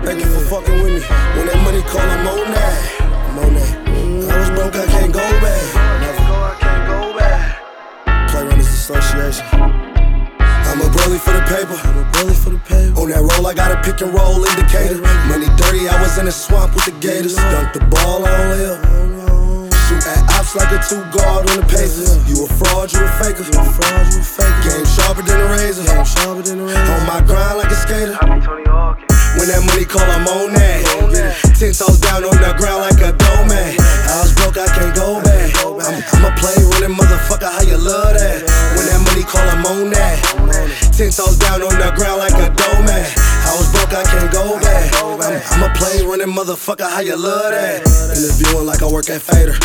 Thank 0.05 0.20
you 0.20 0.27
for 0.27 0.61
fucking 0.61 0.83
with 0.83 0.92
me. 0.92 1.01
When 1.01 1.47
that 1.47 1.61
money 1.64 1.81
call, 1.83 2.01
I'm 2.01 2.27
on 2.29 2.53
that. 2.53 3.01
I'm 3.01 3.38
on 3.38 3.55
that. 3.55 3.85
I 4.31 4.38
was 4.38 4.51
broke, 4.51 4.77
I 4.77 4.87
can't 4.87 5.12
go 5.12 5.34
I'm 11.14 11.20
a 11.20 11.22
bully 11.22 11.22
for 11.22 11.31
the 11.31 11.46
paper. 11.46 11.79
I'm 11.79 12.35
for 12.35 12.50
the 12.50 12.59
paper. 12.66 12.98
On 12.98 13.07
that 13.07 13.22
roll, 13.22 13.46
I 13.46 13.55
got 13.55 13.70
a 13.70 13.79
pick 13.87 14.03
and 14.03 14.11
roll 14.11 14.42
indicator. 14.42 14.98
Money 15.31 15.46
dirty, 15.55 15.87
I 15.87 15.94
was 16.03 16.18
in 16.18 16.27
the 16.27 16.35
swamp 16.35 16.74
with 16.74 16.90
the 16.90 16.94
gators. 16.98 17.38
Dunk 17.38 17.70
the 17.70 17.87
ball 17.87 18.27
on 18.27 18.40
layup. 18.50 18.83
Shoot 19.87 20.03
at 20.11 20.27
ops 20.35 20.59
like 20.59 20.74
a 20.74 20.83
two 20.83 20.98
guard 21.14 21.46
on 21.55 21.62
the 21.62 21.66
Pacers. 21.70 22.18
You 22.27 22.42
a 22.42 22.48
fraud, 22.59 22.90
you 22.90 22.98
a 22.98 23.07
faker. 23.22 23.46
You 23.46 23.55
a 23.55 23.62
fraud, 23.62 24.11
you 24.11 24.18
a 24.18 24.27
faker. 24.27 24.59
Game 24.66 24.87
sharper 24.90 25.22
than 25.22 25.38
a 25.38 25.46
razor. 25.55 25.87
Game 25.87 26.03
sharper 26.03 26.42
than 26.42 26.59
a 26.59 26.64
razor. 26.66 26.94
On 26.98 27.07
my 27.07 27.22
grind 27.22 27.62
like 27.62 27.70
a 27.70 27.79
skater. 27.79 28.18
When 29.38 29.46
that 29.50 29.62
money 29.62 29.87
call, 29.87 30.03
I'm 30.03 30.27
on 30.27 30.50
that. 30.59 30.83
Ten 31.55 31.70
toes 31.70 32.03
down 32.03 32.27
on 32.27 32.35
the 32.42 32.50
ground 32.59 32.90
like 32.90 32.98
a 32.98 33.14
doorman. 33.14 33.79
I 34.11 34.18
was 34.18 34.35
broke, 34.35 34.59
I 34.59 34.66
can't 34.66 34.94
go 34.98 35.22
back. 35.22 35.55
I'm, 35.62 35.79
I'm 35.79 36.24
a 36.27 36.33
play 36.42 36.59
running 36.74 36.96
motherfucker, 36.96 37.50
how 37.55 37.62
you 37.62 37.79
love 37.79 38.18
that? 38.18 38.42
When 38.74 38.87
that 38.90 38.98
money 39.07 39.22
call, 39.22 39.46
I'm 39.46 39.62
on 39.66 39.90
that. 39.94 40.84
Ten 40.96 41.11
toes 41.11 41.37
down 41.38 41.61
on 41.61 41.74
the 41.74 41.92
ground 41.96 42.20
like 42.20 42.35
a 42.35 42.54
dough 42.54 42.83
man. 42.87 43.04
I 43.18 43.57
was 43.59 43.68
broke, 43.72 43.92
I 43.92 44.04
can't 44.04 44.33
go 44.33 44.61
back. 44.61 44.94
I'm, 45.02 45.20
I'm 45.20 45.68
a 45.68 45.74
play 45.74 46.07
running 46.07 46.33
motherfucker, 46.33 46.88
how 46.88 47.00
you 47.00 47.16
love 47.16 47.50
that? 47.50 47.83
Interviewing 48.16 48.64
like 48.64 48.80
I 48.80 48.87
work 48.87 49.11
at 49.11 49.20
Fader. 49.20 49.59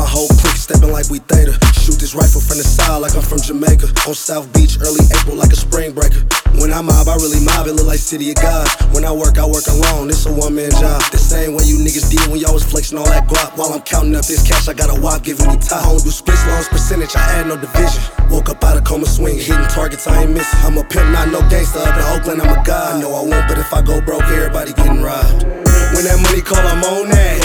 My 0.00 0.08
whole 0.08 0.32
clique 0.40 0.56
stepping 0.56 0.88
like 0.96 1.12
we 1.12 1.20
theta. 1.28 1.52
Shoot 1.76 2.00
this 2.00 2.16
rifle 2.16 2.40
from 2.40 2.56
the 2.56 2.64
side 2.64 3.04
like 3.04 3.12
I'm 3.12 3.20
from 3.20 3.36
Jamaica. 3.36 3.84
On 4.08 4.16
South 4.16 4.48
Beach, 4.56 4.80
early 4.80 5.04
April 5.12 5.36
like 5.36 5.52
a 5.52 5.60
spring 5.60 5.92
breaker. 5.92 6.24
When 6.56 6.72
I 6.72 6.80
mob, 6.80 7.04
I 7.04 7.20
really 7.20 7.44
mob, 7.44 7.68
it 7.68 7.76
look 7.76 7.84
like 7.84 8.00
City 8.00 8.32
of 8.32 8.40
God. 8.40 8.64
When 8.96 9.04
I 9.04 9.12
work, 9.12 9.36
I 9.36 9.44
work 9.44 9.68
alone, 9.68 10.08
it's 10.08 10.24
a 10.24 10.32
one 10.32 10.56
man 10.56 10.72
job. 10.80 11.04
The 11.12 11.20
same 11.20 11.52
way 11.52 11.68
you 11.68 11.76
niggas 11.84 12.08
did 12.08 12.24
when 12.32 12.40
y'all 12.40 12.56
was 12.56 12.64
flexing 12.64 12.96
all 12.96 13.04
that 13.12 13.28
guap. 13.28 13.60
While 13.60 13.76
I'm 13.76 13.84
counting 13.84 14.16
up 14.16 14.24
this 14.24 14.40
cash, 14.40 14.68
I 14.68 14.72
got 14.72 14.88
a 14.88 14.96
wop 14.96 15.20
giving 15.20 15.44
me 15.52 15.60
time. 15.60 15.84
I 15.84 15.92
don't 15.92 16.00
do 16.00 16.08
splits, 16.08 16.48
loans, 16.48 16.72
percentage, 16.72 17.12
I 17.12 17.20
add 17.36 17.52
no 17.52 17.60
division. 17.60 18.00
Woke 18.32 18.48
up 18.48 18.64
out 18.64 18.80
of 18.80 18.84
coma 18.88 19.04
swing, 19.04 19.36
hitting 19.36 19.68
targets, 19.68 20.08
I 20.08 20.24
ain't 20.24 20.32
missing. 20.32 20.60
I'm 20.64 20.80
a 20.80 20.84
pimp, 20.88 21.12
not 21.12 21.28
no 21.28 21.44
gangster. 21.52 21.84
Up 21.84 21.92
in 21.92 22.04
Oakland, 22.16 22.40
I'm 22.40 22.56
a 22.56 22.64
god. 22.64 22.96
I 22.96 23.00
know 23.04 23.12
I 23.12 23.20
won't, 23.20 23.44
but 23.44 23.58
if 23.60 23.68
I 23.68 23.84
go 23.84 24.00
broke, 24.00 24.24
everybody 24.32 24.72
getting 24.72 25.04
robbed. 25.04 25.69
When 25.94 26.04
that 26.06 26.18
money 26.22 26.42
call, 26.42 26.62
I'm 26.62 26.82
on 26.84 27.10
that. 27.10 27.38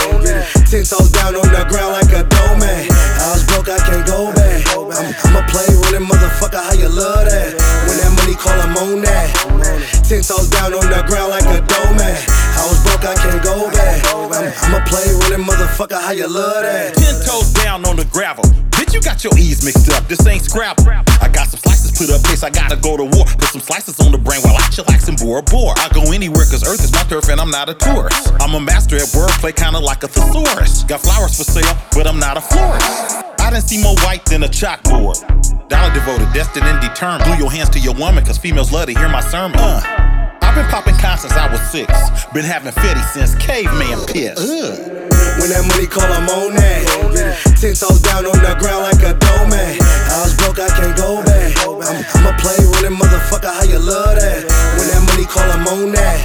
Ten 0.70 0.84
toes 0.84 1.12
down 1.12 1.36
on 1.36 1.48
the 1.50 1.64
ground 1.70 1.94
like 1.94 2.12
a 2.14 2.24
doorman. 2.26 2.90
I 3.22 3.34
was 3.34 3.44
broke, 3.46 3.70
I 3.70 3.80
can't 3.82 4.06
go 4.06 4.34
back. 4.34 4.66
I'm, 4.74 4.90
I'm 4.90 5.36
a 5.40 5.44
play 5.50 5.68
running 5.86 6.08
motherfucker, 6.08 6.62
how 6.62 6.74
you 6.74 6.90
love 6.90 7.26
that? 7.26 7.52
When 7.90 7.98
that 8.02 8.12
money 8.16 8.36
call, 8.36 8.56
I'm 8.56 8.76
on 8.78 9.02
that. 9.02 9.30
Ten 10.06 10.22
toes 10.22 10.50
down 10.50 10.74
on 10.74 10.86
the 10.90 11.02
ground 11.10 11.32
like 11.34 11.48
a 11.50 11.62
doorman. 11.66 12.16
I 12.58 12.64
was 12.70 12.80
broke, 12.86 13.06
I 13.06 13.16
can't 13.18 13.42
go 13.44 13.70
back. 13.72 14.02
I'm, 14.14 14.32
I'm 14.32 14.74
a 14.78 14.82
play 14.86 15.06
running 15.26 15.46
motherfucker, 15.46 16.00
how 16.00 16.12
you 16.12 16.28
love 16.28 16.62
that? 16.64 16.96
Ten 16.96 17.16
toes 17.26 17.52
down 17.54 17.86
on 17.86 17.98
the 17.98 18.06
gravel. 18.06 18.44
Bitch, 18.76 18.94
you 18.94 19.02
got 19.02 19.24
your 19.24 19.34
E's 19.38 19.64
mixed 19.64 19.90
up. 19.92 20.08
This 20.08 20.26
ain't 20.28 20.44
Scrabble. 20.44 20.84
I 20.88 21.30
got 21.32 21.48
some 21.48 21.60
slices 21.60 21.85
put 21.96 22.10
up, 22.12 22.24
case 22.24 22.44
I 22.44 22.50
gotta 22.50 22.76
go 22.76 22.98
to 22.98 23.04
war. 23.04 23.26
Put 23.40 23.50
some 23.56 23.62
slices 23.62 24.00
on 24.00 24.12
the 24.12 24.18
brain 24.18 24.42
while 24.42 24.56
I 24.56 24.68
chillax 24.70 25.08
and 25.08 25.18
bore 25.18 25.42
bore. 25.42 25.74
I 25.78 25.90
go 25.90 26.12
anywhere 26.12 26.46
cause 26.46 26.68
Earth 26.68 26.84
is 26.84 26.92
my 26.92 27.04
turf 27.04 27.30
and 27.30 27.40
I'm 27.40 27.50
not 27.50 27.70
a 27.70 27.74
tourist. 27.74 28.34
I'm 28.42 28.54
a 28.54 28.60
master 28.60 28.96
at 28.98 29.10
wordplay, 29.16 29.56
kinda 29.56 29.80
like 29.80 30.04
a 30.04 30.08
thesaurus. 30.08 30.84
Got 30.84 31.02
flowers 31.02 31.38
for 31.38 31.44
sale, 31.44 31.76
but 31.92 32.06
I'm 32.08 32.20
not 32.20 32.38
a 32.38 32.42
florist. 32.42 33.24
I 33.40 33.50
didn't 33.52 33.68
see 33.68 33.82
more 33.82 33.96
white 34.06 34.26
than 34.26 34.44
a 34.44 34.48
chalkboard. 34.48 35.18
Dollar 35.70 35.94
devoted, 35.94 36.32
destined 36.34 36.68
and 36.68 36.82
determined. 36.82 37.24
Glue 37.26 37.38
your 37.38 37.52
hands 37.52 37.70
to 37.70 37.80
your 37.80 37.96
woman, 37.96 38.24
cause 38.26 38.38
females 38.38 38.72
love 38.72 38.88
to 38.88 38.94
hear 38.94 39.10
my 39.10 39.22
sermon. 39.22 39.60
Uh. 39.60 40.45
I've 40.56 40.64
been 40.64 40.72
popping 40.72 40.96
cons 40.96 41.20
since 41.28 41.36
I 41.36 41.52
was 41.52 41.60
six. 41.68 41.92
Been 42.32 42.48
having 42.48 42.72
fetty 42.72 43.04
since 43.12 43.36
caveman 43.36 44.08
piss. 44.08 44.40
Ugh. 44.40 44.72
When 45.36 45.52
that 45.52 45.68
money 45.68 45.84
call, 45.84 46.08
I'm 46.08 46.32
on 46.32 46.56
that. 46.56 47.44
Ten 47.60 47.76
toes 47.76 48.00
down 48.00 48.24
on 48.24 48.40
the 48.40 48.56
ground 48.56 48.88
like 48.88 49.04
a 49.04 49.20
doorman. 49.20 49.76
I 49.84 50.24
was 50.24 50.32
broke, 50.40 50.56
I 50.64 50.72
can't 50.72 50.96
go 50.96 51.20
back. 51.28 51.60
I'm, 51.60 52.00
I'm 52.08 52.32
a 52.32 52.34
play 52.40 52.56
running 52.72 52.96
motherfucker, 52.96 53.52
how 53.52 53.68
you 53.68 53.84
love 53.84 54.16
that? 54.16 54.48
When 54.80 54.88
that 54.96 55.04
money 55.04 55.28
call, 55.28 55.44
I'm 55.44 55.68
on 55.68 55.92
that. 55.92 56.24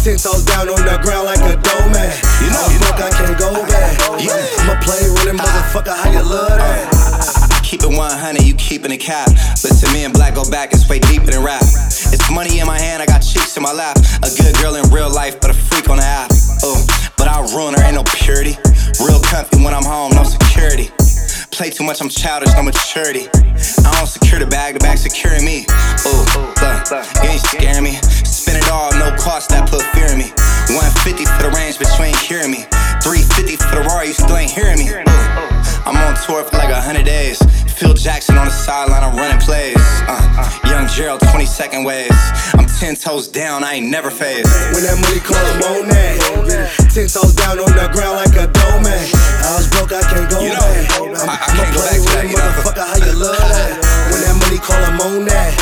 Ten 0.00 0.16
toes 0.16 0.40
down 0.48 0.72
on 0.72 0.80
the 0.80 0.96
ground 1.04 1.28
like 1.28 1.44
a 1.44 1.60
doorman. 1.60 2.00
I 2.00 2.64
was 2.64 2.72
broke, 2.80 2.96
I 2.96 3.12
can't 3.12 3.36
go 3.36 3.52
back. 3.68 3.92
I'm 4.08 4.72
a 4.72 4.76
play 4.80 5.04
running 5.20 5.36
motherfucker, 5.36 5.92
how 5.92 6.08
you 6.08 6.24
love 6.24 6.56
that? 6.56 7.09
Keep 7.70 7.86
it 7.86 7.94
100, 7.94 8.42
you 8.42 8.54
keeping 8.58 8.90
it 8.90 8.98
cap. 8.98 9.30
But 9.62 9.78
to 9.78 9.86
me 9.94 10.02
and 10.02 10.12
Black 10.12 10.34
go 10.34 10.42
back, 10.50 10.72
it's 10.72 10.88
way 10.88 10.98
deeper 10.98 11.30
than 11.30 11.38
rap. 11.44 11.62
It's 11.62 12.26
money 12.26 12.58
in 12.58 12.66
my 12.66 12.74
hand, 12.74 13.00
I 13.00 13.06
got 13.06 13.22
cheeks 13.22 13.56
in 13.56 13.62
my 13.62 13.70
lap. 13.70 13.94
A 14.26 14.30
good 14.42 14.58
girl 14.58 14.74
in 14.74 14.90
real 14.90 15.06
life, 15.06 15.38
but 15.38 15.50
a 15.50 15.54
freak 15.54 15.88
on 15.88 15.98
the 15.98 16.02
app. 16.02 16.34
Oh, 16.66 16.82
but 17.16 17.28
I'll 17.28 17.46
ruin 17.54 17.78
her, 17.78 17.82
ain't 17.86 17.94
no 17.94 18.02
purity. 18.02 18.58
Real 18.98 19.22
comfy 19.22 19.62
when 19.62 19.70
I'm 19.70 19.86
home, 19.86 20.10
no 20.18 20.24
security. 20.26 20.90
Play 21.54 21.70
too 21.70 21.86
much, 21.86 22.02
I'm 22.02 22.10
childish, 22.10 22.50
no 22.58 22.66
maturity. 22.66 23.30
I 23.30 23.94
don't 23.94 24.10
secure 24.10 24.42
the 24.42 24.50
bag, 24.50 24.74
the 24.74 24.82
bag 24.82 24.98
securing 24.98 25.46
me. 25.46 25.62
Ooh, 26.10 26.26
look, 26.66 26.90
you 27.22 27.30
ain't 27.30 27.46
scaring 27.54 27.86
me. 27.86 28.02
Spend 28.26 28.58
it 28.58 28.66
all, 28.66 28.90
no 28.98 29.14
cost, 29.14 29.54
that 29.54 29.70
put 29.70 29.86
fear 29.94 30.10
in 30.10 30.18
me. 30.18 30.34
150 30.74 31.22
for 31.22 31.46
the 31.46 31.54
range, 31.54 31.78
but 31.78 31.86
you 31.94 32.10
ain't 32.10 32.18
hearing 32.18 32.50
me. 32.50 32.66
350 33.06 33.62
for 33.62 33.78
the 33.78 33.86
Rory, 33.86 34.10
you 34.10 34.18
still 34.18 34.34
ain't 34.34 34.50
hearing 34.50 34.82
me. 34.82 34.90
Ooh. 34.90 35.60
I'm 35.86 35.96
on 35.96 36.14
tour 36.26 36.44
for 36.44 36.56
like 36.58 36.70
a 36.70 36.80
hundred 36.80 37.06
days. 37.06 37.38
Phil 37.80 37.94
Jackson 37.96 38.36
on 38.36 38.44
the 38.44 38.52
sideline, 38.52 39.00
I'm 39.00 39.16
running 39.16 39.40
plays. 39.40 39.72
Uh, 40.04 40.20
young 40.68 40.84
Gerald, 40.86 41.24
20 41.32 41.46
second 41.48 41.84
ways. 41.88 42.12
I'm 42.52 42.68
Ten 42.80 42.92
toes 42.96 43.28
down, 43.28 43.64
I 43.64 43.80
ain't 43.80 43.88
never 43.88 44.08
phased. 44.12 44.48
When 44.76 44.84
that 44.84 45.00
money 45.00 45.20
call, 45.20 45.36
I'm 45.40 45.64
on 45.80 45.88
that. 45.88 46.16
Ten 46.92 47.08
toes 47.08 47.32
down 47.32 47.56
on 47.56 47.72
the 47.72 47.88
ground 47.92 48.20
like 48.20 48.36
a 48.36 48.48
doorman. 48.52 49.00
I 49.44 49.56
was 49.56 49.64
broke, 49.72 49.92
I 49.96 50.00
can't 50.12 50.28
go 50.28 50.40
You 50.44 50.52
know, 50.52 50.60
back. 50.60 50.92
I- 50.92 51.08
I 51.08 51.24
I'ma 51.24 51.36
can't 51.56 51.72
go 51.72 51.80
play 51.80 51.96
back 51.96 52.04
to 52.04 52.08
that, 52.08 52.24
a 52.24 52.28
you 52.28 52.36
know. 52.36 52.52
motherfucker, 52.52 52.84
how 52.84 52.96
you 53.00 53.12
love 53.16 53.36
that? 53.36 53.72
When 54.12 54.20
that 54.28 54.36
money 54.44 54.60
call, 54.60 54.80
I'm 54.80 55.00
on 55.00 55.24
that. 55.28 55.52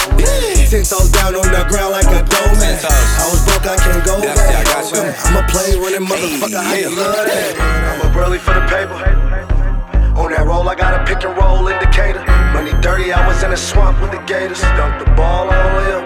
Ten 0.71 0.83
toes 0.83 1.11
down 1.15 1.39
on 1.39 1.47
the 1.55 1.63
ground 1.71 1.91
like 1.95 2.11
a 2.11 2.23
doorman. 2.27 2.75
Ten. 2.83 2.99
I 3.19 3.27
was 3.31 3.43
broke, 3.47 3.67
I 3.67 3.79
can't 3.79 4.03
go 4.03 4.19
That's 4.19 4.39
back. 4.43 4.59
it, 4.59 4.59
I 4.59 4.65
got 4.67 4.85
you. 4.91 5.03
I'ma 5.07 5.43
play 5.51 5.71
with 5.79 5.95
a 5.95 6.03
motherfucker, 6.03 6.63
how 6.67 6.75
you 6.75 6.91
yeah. 6.91 6.99
love 6.99 7.15
that? 7.31 7.99
I'm 8.03 8.11
up 8.11 8.15
early 8.15 8.39
for 8.43 8.55
the 8.59 8.63
paper. 8.67 9.58
On 10.19 10.35
that 10.35 10.45
roll, 10.45 10.69
I 10.69 10.75
got 10.75 10.99
a 10.99 11.07
pick 11.07 11.23
and 11.23 11.31
roll 11.39 11.69
indicator. 11.69 12.27
Money 12.51 12.75
dirty, 12.83 13.13
I 13.15 13.23
was 13.23 13.41
in 13.47 13.51
the 13.51 13.57
swamp 13.57 14.03
with 14.03 14.11
the 14.11 14.19
gators. 14.27 14.61
Dunk 14.75 14.99
the 14.99 15.07
ball 15.15 15.47
on 15.47 15.79
him. 15.87 16.03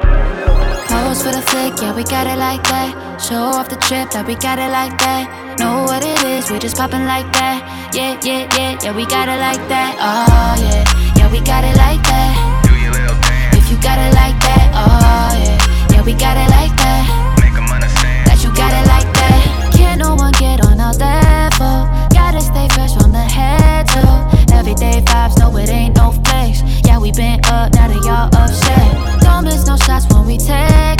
Pose 0.85 1.25
for 1.25 1.33
the 1.33 1.41
flick, 1.41 1.81
yeah, 1.81 1.97
we 1.97 2.05
got 2.05 2.29
it 2.29 2.37
like 2.37 2.63
that. 2.69 2.93
Show 3.17 3.41
off 3.41 3.73
the 3.73 3.81
trip, 3.81 4.13
like 4.13 4.27
we 4.29 4.37
got 4.37 4.61
it 4.61 4.69
like 4.69 4.93
that. 5.01 5.57
Know 5.59 5.89
what 5.89 6.05
it 6.05 6.21
is, 6.29 6.51
we 6.53 6.59
just 6.59 6.77
poppin' 6.77 7.09
like 7.09 7.25
that. 7.33 7.65
Yeah, 7.97 8.21
yeah, 8.21 8.45
yeah, 8.53 8.77
yeah, 8.85 8.93
we 8.93 9.09
got 9.09 9.33
it 9.33 9.41
like 9.41 9.65
that. 9.73 9.97
Oh, 9.97 10.61
yeah, 10.61 10.85
yeah, 11.17 11.33
we 11.33 11.41
got 11.41 11.65
it 11.65 11.77
like 11.81 12.05
that. 12.05 12.37
If 13.57 13.73
you 13.73 13.81
got 13.81 13.97
it 13.97 14.13
like 14.13 14.37
that, 14.45 14.67
oh, 14.77 15.33
yeah, 15.41 15.97
yeah, 15.97 16.03
we 16.05 16.13
got 16.13 16.37
it 16.37 16.53
like 16.53 16.77
that. 16.85 17.05
That 18.29 18.45
you 18.45 18.53
got 18.53 18.77
it 18.77 18.87
like 18.93 19.09
that. 19.09 19.73
Can't 19.73 20.05
no 20.05 20.15
one 20.15 20.33
get 20.37 20.61
on 20.69 20.77
our 20.79 20.93
level. 21.01 21.89
Gotta 22.13 22.45
stay 22.45 22.69
fresh 22.77 22.93
from 22.93 23.13
the 23.13 23.25
head 23.25 23.63
to 23.63 23.72
everyday 24.73 25.01
vibes. 25.03 25.39
No, 25.39 25.57
it 25.57 25.69
ain't 25.69 25.97
no 25.97 26.13
flex. 26.13 26.63
Yeah, 26.85 26.99
we 26.99 27.13
been 27.13 27.41
up, 27.47 27.73
now 27.75 27.89
that 27.89 28.05
y'all 28.05 28.29
upset. 28.43 29.21
Don't 29.23 29.45
miss 29.45 29.67
no 29.67 29.77
shots 29.77 30.07
when 30.13 30.27
we 30.27 30.39
take 30.39 30.92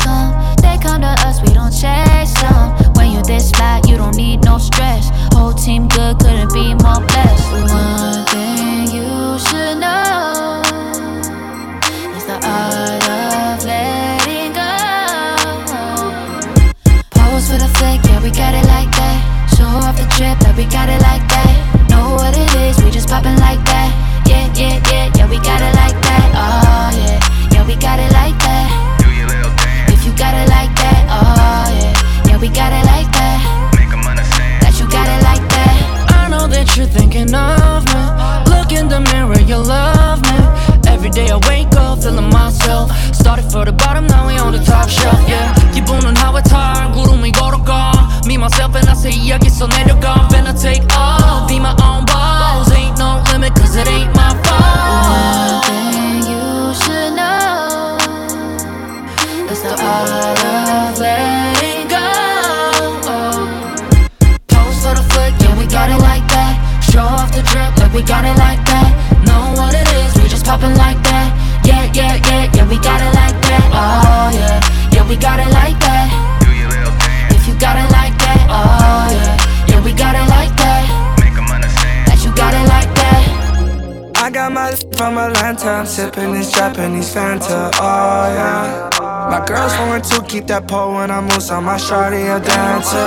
on 91.53 91.65
my 91.65 91.77
shawty 91.77 92.25
a 92.35 92.41
dancer. 92.41 93.07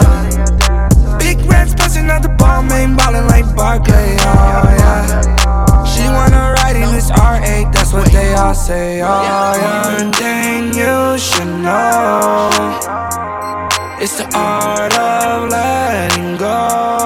Big 1.18 1.38
reds 1.50 1.74
busting 1.74 2.10
out 2.10 2.22
the 2.22 2.30
ball, 2.30 2.62
main 2.62 2.96
ballin' 2.96 3.28
like 3.28 3.48
Barkley, 3.56 3.94
oh 3.94 4.66
yeah. 4.82 5.84
She 5.84 6.04
wanna 6.04 6.54
ride 6.58 6.76
in 6.76 6.94
this 6.94 7.10
R8, 7.10 7.74
that's 7.74 7.92
what 7.92 8.12
they 8.12 8.34
all 8.36 8.54
say, 8.54 9.02
oh 9.02 9.24
yeah. 9.24 9.98
One 9.98 10.14
thing 10.14 10.68
you 10.82 11.18
should 11.18 11.54
know, 11.66 12.50
it's 14.00 14.18
the 14.18 14.28
art 14.36 14.94
of 14.94 15.50
letting 15.50 16.38
go. 16.38 17.05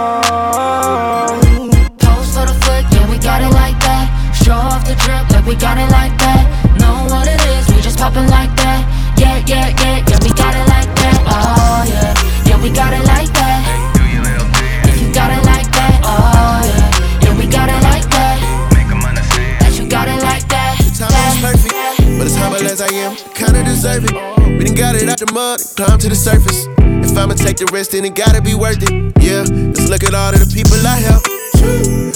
Deserve 23.80 24.04
it. 24.04 24.12
We 24.60 24.66
done 24.66 24.76
got 24.76 24.96
it 24.96 25.08
out 25.08 25.20
the 25.20 25.32
mud, 25.32 25.62
climbed 25.78 26.02
to 26.02 26.10
the 26.10 26.16
surface. 26.16 26.68
If 27.08 27.18
I'ma 27.18 27.34
take 27.36 27.56
the 27.56 27.70
risk, 27.72 27.92
then 27.92 28.04
it 28.04 28.14
gotta 28.14 28.42
be 28.42 28.54
worth 28.54 28.84
it. 28.84 28.92
Yeah, 29.24 29.48
just 29.72 29.90
look 29.90 30.04
at 30.04 30.14
all 30.14 30.34
of 30.34 30.40
the 30.44 30.52
people 30.52 30.76
I 30.84 31.00
helped. 31.00 31.30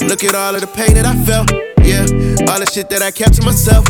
Look 0.04 0.24
at 0.24 0.34
all 0.34 0.54
of 0.54 0.60
the 0.60 0.66
pain 0.66 0.92
that 0.92 1.06
I 1.06 1.16
felt. 1.24 1.48
Yeah, 1.80 2.04
all 2.52 2.60
the 2.60 2.68
shit 2.68 2.90
that 2.90 3.00
I 3.00 3.10
kept 3.10 3.40
to 3.40 3.42
myself. 3.42 3.88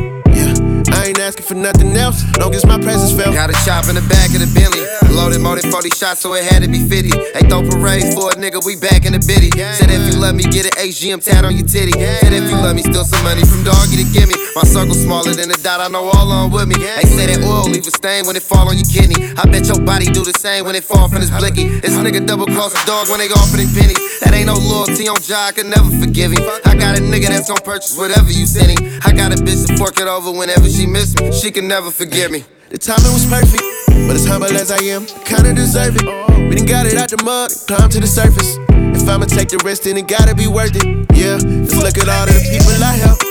I 0.95 1.11
ain't 1.11 1.19
asking 1.19 1.45
for 1.45 1.55
nothing 1.55 1.97
else, 1.97 2.25
long 2.39 2.55
as 2.55 2.65
my 2.65 2.79
presence 2.79 3.13
felt. 3.13 3.35
Got 3.35 3.51
a 3.51 3.57
chop 3.67 3.89
in 3.89 3.95
the 3.95 4.07
back 4.09 4.31
of 4.31 4.41
the 4.41 4.51
Bentley. 4.55 4.87
Loaded 5.15 5.41
more 5.41 5.55
than 5.59 5.71
40 5.71 5.91
shots, 5.91 6.21
so 6.21 6.35
it 6.35 6.45
had 6.45 6.63
to 6.63 6.69
be 6.69 6.83
50. 6.87 7.11
They 7.11 7.45
throw 7.47 7.63
parade 7.63 8.03
for 8.15 8.31
a 8.31 8.35
nigga, 8.35 8.65
we 8.65 8.75
back 8.75 9.07
in 9.07 9.13
the 9.15 9.23
biddy. 9.23 9.51
Said 9.79 9.91
if 9.91 10.03
you 10.11 10.19
love 10.19 10.35
me, 10.35 10.43
get 10.45 10.67
an 10.67 10.75
HGM 10.75 11.23
tat 11.23 11.45
on 11.45 11.55
your 11.55 11.67
titty. 11.67 11.93
Said 11.93 12.33
if 12.33 12.51
you 12.51 12.57
love 12.59 12.75
me, 12.75 12.83
steal 12.83 13.05
some 13.05 13.23
money 13.23 13.47
from 13.47 13.63
doggy 13.63 14.03
to 14.03 14.07
give 14.11 14.27
me. 14.27 14.35
My 14.55 14.63
circle 14.63 14.95
smaller 14.95 15.35
than 15.35 15.51
a 15.51 15.59
dot, 15.63 15.81
I 15.81 15.89
know 15.89 16.07
all 16.11 16.31
on 16.31 16.51
with 16.51 16.67
me. 16.67 16.79
They 16.79 17.07
say 17.07 17.27
that 17.31 17.43
oil 17.47 17.67
leave 17.71 17.87
a 17.87 17.95
stain 17.95 18.27
when 18.27 18.35
it 18.35 18.43
fall 18.43 18.67
on 18.69 18.77
your 18.79 18.87
kidney. 18.87 19.19
I 19.39 19.47
bet 19.51 19.67
your 19.67 19.79
body 19.83 20.07
do 20.07 20.23
the 20.23 20.35
same 20.35 20.65
when 20.65 20.75
it 20.75 20.85
fall 20.85 21.09
from 21.09 21.21
this 21.21 21.31
blicky. 21.31 21.69
This 21.79 21.95
nigga 21.95 22.27
double 22.27 22.47
cross 22.47 22.75
a 22.75 22.83
dog 22.87 23.11
when 23.11 23.19
they 23.19 23.31
offering 23.31 23.71
pennies. 23.75 23.99
That 24.23 24.35
ain't 24.35 24.47
no 24.47 24.59
loyalty 24.59 25.07
on 25.07 25.19
job, 25.23 25.51
I 25.51 25.53
could 25.53 25.67
never 25.67 25.91
forgive 25.99 26.33
him. 26.35 26.43
I 26.65 26.75
got 26.75 26.99
a 26.99 27.03
nigga 27.03 27.31
that's 27.31 27.51
gon' 27.51 27.63
purchase 27.63 27.97
whatever 27.97 28.31
you 28.31 28.47
send 28.47 28.79
him. 28.79 28.83
I 29.05 29.13
got 29.13 29.31
a 29.31 29.39
bitch 29.39 29.67
to 29.67 29.77
fork 29.77 29.99
it 29.99 30.09
over 30.09 30.31
whenever 30.31 30.69
she 30.69 30.84
miss 30.87 31.15
me. 31.17 31.33
She 31.33 31.51
can 31.51 31.69
never 31.69 31.91
forgive 31.91 32.31
me. 32.31 32.45
The 32.71 32.79
timing 32.79 33.13
was 33.13 33.27
perfect, 33.27 33.63
but 34.07 34.17
as 34.17 34.27
humble 34.27 34.57
as 34.57 34.71
I 34.71 34.79
am, 34.85 35.03
I 35.05 35.23
kinda 35.25 35.55
deserve 35.55 35.97
it. 35.97 36.05
We 36.49 36.57
done 36.57 36.67
got 36.67 36.87
it 36.87 36.97
out 36.97 37.11
the 37.11 37.23
mud, 37.23 37.53
and 37.53 37.67
climbed 37.67 37.93
to 37.93 38.01
the 38.01 38.07
surface. 38.07 38.59
If 38.69 39.09
I'ma 39.09 39.27
take 39.27 39.49
the 39.49 39.59
risk, 39.65 39.83
then 39.83 39.97
it 39.97 40.09
gotta 40.09 40.35
be 40.35 40.47
worth 40.47 40.75
it. 40.75 40.85
Yeah, 41.15 41.39
just 41.39 41.77
look 41.77 41.99
at 41.99 42.09
all 42.09 42.27
of 42.27 42.35
the 42.35 42.45
people 42.51 42.75
I 42.83 42.95
helped. 42.97 43.25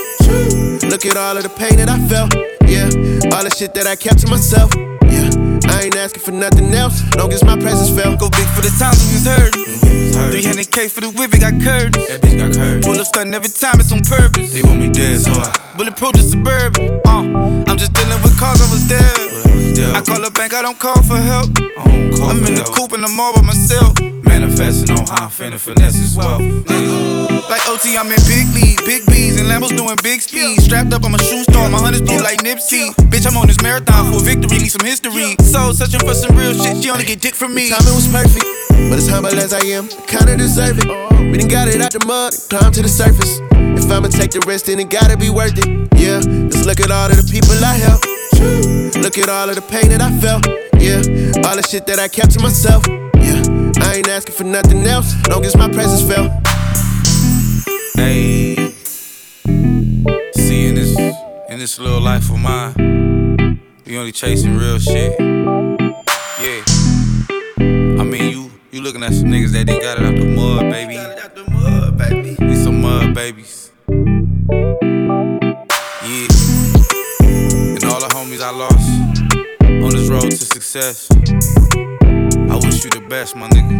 Look 0.84 1.04
at 1.06 1.16
all 1.16 1.36
of 1.36 1.42
the 1.42 1.50
pain 1.50 1.76
that 1.76 1.88
I 1.88 1.98
felt. 2.08 2.34
Yeah, 2.66 2.88
all 3.36 3.44
the 3.44 3.50
shit 3.50 3.74
that 3.74 3.86
I 3.86 3.96
kept 3.96 4.20
to 4.20 4.28
myself. 4.28 4.70
I 5.68 5.82
ain't 5.84 5.96
asking 5.96 6.22
for 6.22 6.32
nothing 6.32 6.72
else, 6.74 7.02
long 7.16 7.32
as 7.32 7.44
my 7.44 7.56
presence 7.56 7.90
felt. 7.90 8.20
Go 8.20 8.28
big 8.30 8.48
for 8.54 8.62
the 8.62 8.74
times 8.78 8.98
we 9.06 9.14
was 9.14 9.26
hurting. 9.26 9.64
300k 10.32 10.90
for 10.90 11.00
the 11.00 11.10
whip, 11.10 11.34
it 11.34 11.40
got 11.40 11.54
curved. 11.62 11.94
That 11.94 12.20
bitch 12.20 12.38
got 12.38 12.54
curved. 12.54 12.84
Pull 12.84 12.98
up 12.98 13.06
stunting 13.06 13.34
every 13.34 13.50
time, 13.50 13.80
it's 13.80 13.92
on 13.92 14.02
purpose. 14.02 14.52
They 14.52 14.62
want 14.62 14.80
me 14.80 14.90
dead, 14.90 15.20
so 15.20 15.32
I. 15.32 15.52
Bulletproof 15.76 16.12
the 16.12 16.22
suburban. 16.22 17.00
Uh, 17.04 17.64
I'm 17.66 17.76
just 17.76 17.92
dealing 17.92 18.22
with 18.22 18.38
cars, 18.38 18.60
I 18.60 18.70
was 18.70 18.84
I 19.76 20.02
call 20.06 20.22
a 20.24 20.30
bank, 20.30 20.54
I 20.54 20.62
don't 20.62 20.78
call 20.78 21.02
for 21.02 21.16
help. 21.18 21.50
I'm 22.22 22.38
in 22.46 22.54
the 22.54 22.62
coop 22.70 22.92
and 22.92 23.04
I'm 23.04 23.18
all 23.18 23.34
by 23.34 23.42
myself. 23.42 23.98
Manifesting 24.22 24.94
on 24.94 25.06
how 25.06 25.26
I'm 25.26 25.30
finna 25.30 25.58
finesse 25.58 25.98
as 25.98 26.16
well. 26.16 26.38
Like 27.50 27.66
OT, 27.66 27.98
I'm 27.98 28.06
in 28.06 28.22
big 28.30 28.46
league, 28.54 28.78
big 28.86 29.02
B's, 29.06 29.40
and 29.40 29.50
Lambos 29.50 29.74
doing 29.76 29.98
big 30.02 30.22
speed. 30.22 30.62
Strapped 30.62 30.92
up, 30.92 31.04
I'm 31.04 31.14
a 31.14 31.18
shoe 31.18 31.42
store, 31.50 31.68
my 31.68 31.78
hunters 31.78 32.02
do 32.02 32.22
like 32.22 32.38
Nipsey. 32.46 32.94
Bitch, 33.10 33.26
I'm 33.26 33.36
on 33.36 33.48
this 33.48 33.60
marathon 33.62 34.12
for 34.12 34.22
victory, 34.22 34.58
need 34.58 34.70
some 34.70 34.86
history. 34.86 35.34
So 35.42 35.72
searching 35.72 36.00
for 36.06 36.14
some 36.14 36.36
real 36.36 36.54
shit, 36.54 36.82
she 36.82 36.90
only 36.90 37.04
get 37.04 37.20
dick 37.20 37.34
from 37.34 37.54
me. 37.54 37.68
The 37.68 37.76
timing 37.82 37.94
was 37.98 38.06
perfect, 38.06 38.46
but 38.90 38.98
as 38.98 39.08
humble 39.08 39.34
as 39.34 39.52
I 39.52 39.66
am, 39.74 39.88
kinda 40.06 40.36
deserve 40.36 40.78
it. 40.78 40.86
We 41.18 41.38
done 41.38 41.48
got 41.50 41.66
it 41.66 41.82
out 41.82 41.92
the 41.92 42.04
mud, 42.06 42.30
climbed 42.48 42.74
to 42.78 42.82
the 42.82 42.88
surface. 42.88 43.42
If 43.50 43.90
I'ma 43.90 44.06
take 44.06 44.30
the 44.30 44.40
risk, 44.46 44.66
then 44.66 44.78
it 44.78 44.88
gotta 44.88 45.16
be 45.16 45.30
worth 45.30 45.58
it. 45.58 45.66
Yeah, 45.98 46.20
just 46.48 46.64
look 46.64 46.78
at 46.78 46.90
all 46.90 47.10
of 47.10 47.18
the 47.18 47.26
people 47.26 47.58
I 47.58 47.74
helped. 47.74 48.06
Look 49.00 49.18
at 49.18 49.28
all 49.28 49.48
of 49.48 49.56
the 49.56 49.62
pain 49.62 49.88
that 49.90 50.00
I 50.02 50.10
felt. 50.18 50.46
Yeah, 50.80 51.02
all 51.48 51.56
the 51.56 51.62
shit 51.62 51.86
that 51.86 51.98
I 51.98 52.08
kept 52.08 52.32
to 52.32 52.40
myself. 52.40 52.86
Yeah, 52.88 53.42
I 53.84 53.96
ain't 53.96 54.08
asking 54.08 54.34
for 54.34 54.44
nothing 54.44 54.86
else. 54.86 55.14
Long 55.28 55.44
as 55.44 55.56
my 55.56 55.68
presence 55.68 56.02
felt. 56.02 56.30
Hey, 57.96 58.72
see 60.34 60.66
in 60.68 60.74
this 60.74 60.96
in 61.48 61.58
this 61.58 61.78
little 61.78 62.00
life 62.00 62.30
of 62.30 62.38
mine, 62.38 63.60
we 63.86 63.96
only 63.96 64.12
chasing 64.12 64.56
real 64.56 64.78
shit. 64.78 65.18
Yeah, 66.40 66.62
I 68.00 68.04
mean 68.04 68.30
you 68.30 68.50
you 68.72 68.82
looking 68.82 69.02
at 69.02 69.12
some 69.12 69.28
niggas 69.28 69.52
that 69.52 69.66
didn't 69.66 69.82
got 69.82 69.98
it 69.98 70.04
out 70.04 70.16
the 70.16 70.24
mud, 70.24 70.70
baby. 70.70 72.36
We 72.40 72.54
some 72.56 72.82
mud 72.82 73.14
babies. 73.14 73.70
I 78.44 78.50
lost 78.50 78.84
on 79.80 79.88
this 79.88 80.10
road 80.10 80.28
to 80.28 80.36
success. 80.36 81.08
I 81.08 82.60
wish 82.60 82.84
you 82.84 82.92
the 82.92 83.00
best, 83.08 83.34
my 83.36 83.48
nigga. 83.48 83.72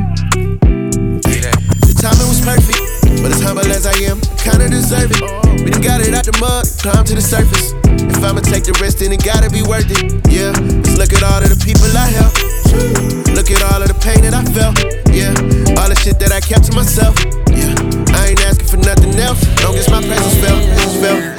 The 1.20 1.92
timing 2.00 2.28
was 2.32 2.40
perfect, 2.40 2.80
but 3.20 3.28
as 3.28 3.44
humble 3.44 3.68
as 3.68 3.84
I 3.84 3.92
am, 4.08 4.24
kinda 4.40 4.72
deserve 4.72 5.12
it. 5.12 5.20
We 5.60 5.68
done 5.68 5.84
got 5.84 6.00
it 6.00 6.14
out 6.16 6.24
the 6.24 6.32
mud, 6.40 6.64
climb 6.80 7.04
to 7.04 7.14
the 7.14 7.20
surface. 7.20 7.76
If 8.08 8.24
I'ma 8.24 8.40
take 8.40 8.64
the 8.64 8.72
risk, 8.80 9.04
then 9.04 9.12
it 9.12 9.22
gotta 9.22 9.50
be 9.50 9.60
worth 9.60 9.92
it. 9.92 10.16
Yeah, 10.32 10.56
let's 10.56 10.96
look 10.96 11.12
at 11.12 11.20
all 11.20 11.44
of 11.44 11.52
the 11.52 11.60
people 11.60 11.84
I 11.92 12.08
helped. 12.08 12.40
Look 13.36 13.52
at 13.52 13.60
all 13.68 13.84
of 13.84 13.88
the 13.92 13.98
pain 14.00 14.24
that 14.24 14.32
I 14.32 14.48
felt. 14.56 14.80
Yeah, 15.12 15.36
all 15.76 15.92
the 15.92 15.98
shit 16.00 16.16
that 16.24 16.32
I 16.32 16.40
kept 16.40 16.64
to 16.68 16.72
myself. 16.72 17.12
Yeah, 17.52 17.76
I 18.16 18.32
ain't 18.32 18.40
asking 18.40 18.72
for 18.72 18.80
nothing 18.80 19.12
else. 19.20 19.44
Long 19.60 19.76
as 19.76 19.92
my 19.92 20.00
presence 20.00 20.40
felt, 20.40 20.64
felt, 20.72 20.96
felt. 21.04 21.33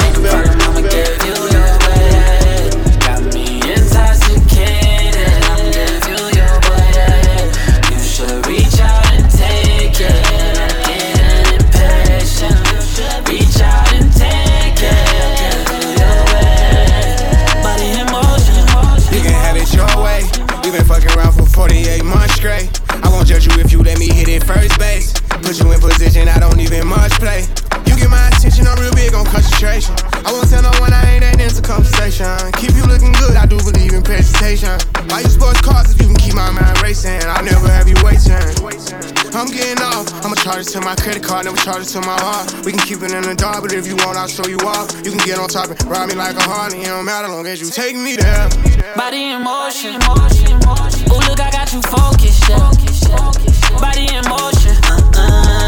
Play. 27.19 27.47
You 27.85 27.95
get 27.95 28.09
my 28.09 28.27
attention, 28.27 28.67
I'm 28.67 28.79
real 28.79 28.93
big 28.93 29.13
on 29.13 29.25
concentration. 29.25 29.95
I 30.25 30.31
won't 30.31 30.49
tell 30.49 30.63
no 30.63 30.73
one 30.79 30.91
I 30.91 31.15
ain't 31.15 31.23
that 31.23 31.39
into 31.39 31.61
conversation. 31.61 32.27
Keep 32.59 32.75
you 32.75 32.85
looking 32.85 33.13
good, 33.15 33.35
I 33.35 33.45
do 33.45 33.57
believe 33.61 33.93
in 33.93 34.03
presentation. 34.03 34.75
Buy 35.07 35.21
you 35.21 35.31
sports 35.31 35.61
cars 35.61 35.93
if 35.93 36.01
you 36.01 36.07
can 36.07 36.17
keep 36.17 36.35
my 36.35 36.51
mind 36.51 36.81
racing. 36.81 37.21
I'll 37.23 37.43
never 37.43 37.67
have 37.69 37.87
you 37.87 37.95
waiting. 38.03 38.35
I'm 39.35 39.51
getting 39.51 39.83
off, 39.83 40.07
I'ma 40.23 40.35
charge 40.39 40.67
it 40.67 40.71
to 40.75 40.81
my 40.81 40.95
credit 40.95 41.23
card, 41.23 41.45
never 41.45 41.57
charge 41.57 41.83
it 41.83 41.91
to 41.95 42.01
my 42.01 42.15
heart. 42.19 42.47
We 42.65 42.71
can 42.71 42.81
keep 42.83 43.03
it 43.03 43.11
in 43.11 43.23
the 43.23 43.35
dark, 43.35 43.61
but 43.63 43.73
if 43.73 43.85
you 43.87 43.95
want, 44.03 44.17
I'll 44.17 44.31
show 44.31 44.47
you 44.47 44.59
off. 44.63 44.95
You 45.03 45.11
can 45.11 45.19
get 45.23 45.39
on 45.39 45.49
top 45.49 45.69
and 45.69 45.79
ride 45.85 46.07
me 46.07 46.15
like 46.15 46.35
a 46.35 46.43
Harley, 46.43 46.81
it 46.81 46.87
don't 46.87 47.05
matter 47.05 47.27
long 47.27 47.45
as 47.45 47.59
you 47.59 47.69
take 47.69 47.95
me 47.95 48.15
there. 48.15 48.49
Body 48.95 49.35
in 49.35 49.43
motion. 49.43 49.99
Ooh, 51.11 51.21
look, 51.27 51.39
I 51.39 51.51
got 51.51 51.71
you 51.73 51.81
focused, 51.83 52.47
yeah. 52.49 52.71
Body 53.79 54.07
in 54.07 54.23
motion. 54.27 54.84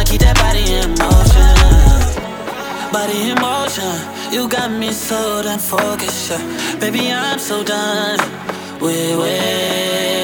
Keep 0.06 0.22
that 0.22 0.38
body 0.38 0.65
in 0.80 0.89
motion. 0.98 1.56
Body 2.91 3.32
in 3.32 3.38
motion. 3.41 4.34
You 4.34 4.48
got 4.50 4.72
me 4.72 4.91
so 4.91 5.41
done 5.41 5.60
focused, 5.60 6.32
yeah. 6.32 6.80
Baby, 6.80 7.12
I'm 7.12 7.39
so 7.39 7.63
done 7.63 8.20
with 8.82 9.20
waiting. 9.20 10.16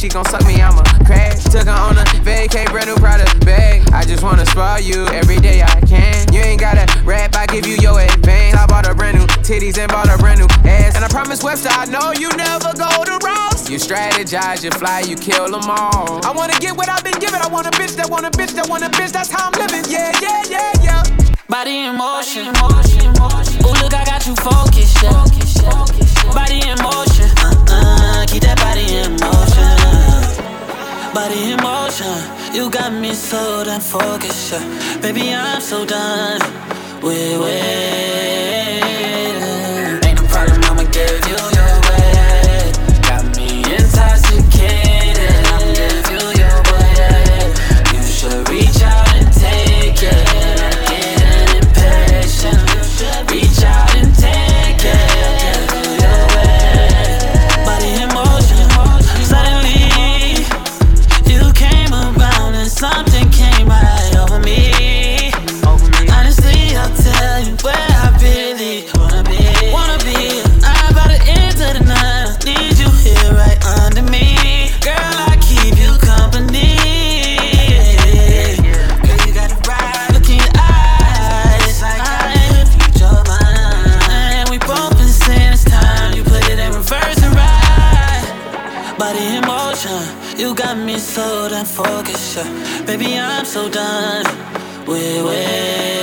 She 0.00 0.08
gon' 0.08 0.24
suck 0.24 0.42
me, 0.46 0.56
I'ma 0.62 0.80
crash. 1.04 1.44
Took 1.44 1.68
her 1.68 1.76
on 1.76 1.98
a 1.98 2.04
vacay, 2.24 2.64
brand 2.72 2.88
new 2.88 2.96
product 2.96 3.44
bag. 3.44 3.86
I 3.92 4.02
just 4.02 4.22
wanna 4.22 4.46
spoil 4.46 4.80
you 4.80 5.04
every 5.08 5.36
day 5.36 5.60
I 5.60 5.78
can. 5.84 6.32
You 6.32 6.40
ain't 6.40 6.58
gotta 6.58 6.88
rap, 7.04 7.36
I 7.36 7.44
give 7.44 7.66
you 7.66 7.76
your 7.76 8.00
advance. 8.00 8.56
I 8.56 8.64
bought 8.66 8.88
a 8.88 8.94
brand 8.94 9.18
new 9.18 9.26
titties 9.44 9.76
and 9.76 9.92
bought 9.92 10.08
a 10.08 10.16
brand 10.16 10.40
new 10.40 10.48
ass. 10.64 10.96
And 10.96 11.04
I 11.04 11.08
promise 11.08 11.44
Webster, 11.44 11.68
I 11.68 11.84
know 11.84 12.12
you 12.16 12.30
never 12.32 12.72
go 12.80 12.88
to 13.04 13.18
Ross. 13.20 13.68
You 13.68 13.76
strategize, 13.76 14.64
you 14.64 14.70
fly, 14.70 15.00
you 15.00 15.16
kill 15.16 15.50
them 15.50 15.68
all. 15.68 16.24
I 16.24 16.32
wanna 16.32 16.58
get 16.60 16.74
what 16.74 16.88
I've 16.88 17.04
been 17.04 17.20
given. 17.20 17.42
I 17.42 17.48
want 17.48 17.66
a 17.66 17.70
bitch 17.76 17.94
that 17.96 18.08
want 18.08 18.24
a 18.24 18.30
bitch 18.30 18.54
that 18.54 18.70
want 18.70 18.82
a 18.82 18.88
bitch. 18.88 19.12
That's 19.12 19.28
how 19.28 19.50
I'm 19.52 19.60
living. 19.60 19.84
Yeah, 19.92 20.16
yeah, 20.22 20.42
yeah, 20.48 20.72
yeah. 20.80 21.02
Body 21.46 21.76
in 21.76 21.96
motion. 21.98 22.48
Ooh, 22.48 23.74
look, 23.84 23.92
I 23.92 24.04
got 24.08 24.26
you 24.26 24.34
focused, 24.36 25.02
yeah. 25.02 25.28
Body 26.32 26.64
in 26.64 26.78
motion. 26.80 27.28
Uh-uh, 27.44 28.24
keep 28.28 28.42
that 28.44 28.56
body 28.56 28.96
in 28.96 29.12
motion. 29.20 29.49
Body 31.14 31.50
in 31.52 31.60
motion. 31.60 32.54
You 32.54 32.70
got 32.70 32.92
me 32.92 33.14
so 33.14 33.64
done 33.64 33.80
focused, 33.80 34.52
yeah. 34.52 34.98
Baby, 35.02 35.34
I'm 35.34 35.60
so 35.60 35.84
done 35.84 36.40
with 37.02 37.40
waiting. 37.40 38.39
So 91.40 91.48
done 91.48 91.64
yeah. 91.64 92.84
Baby, 92.84 93.16
I'm 93.16 93.46
so 93.46 93.70
done 93.70 94.26
with 94.86 95.24
waiting. 95.24 95.99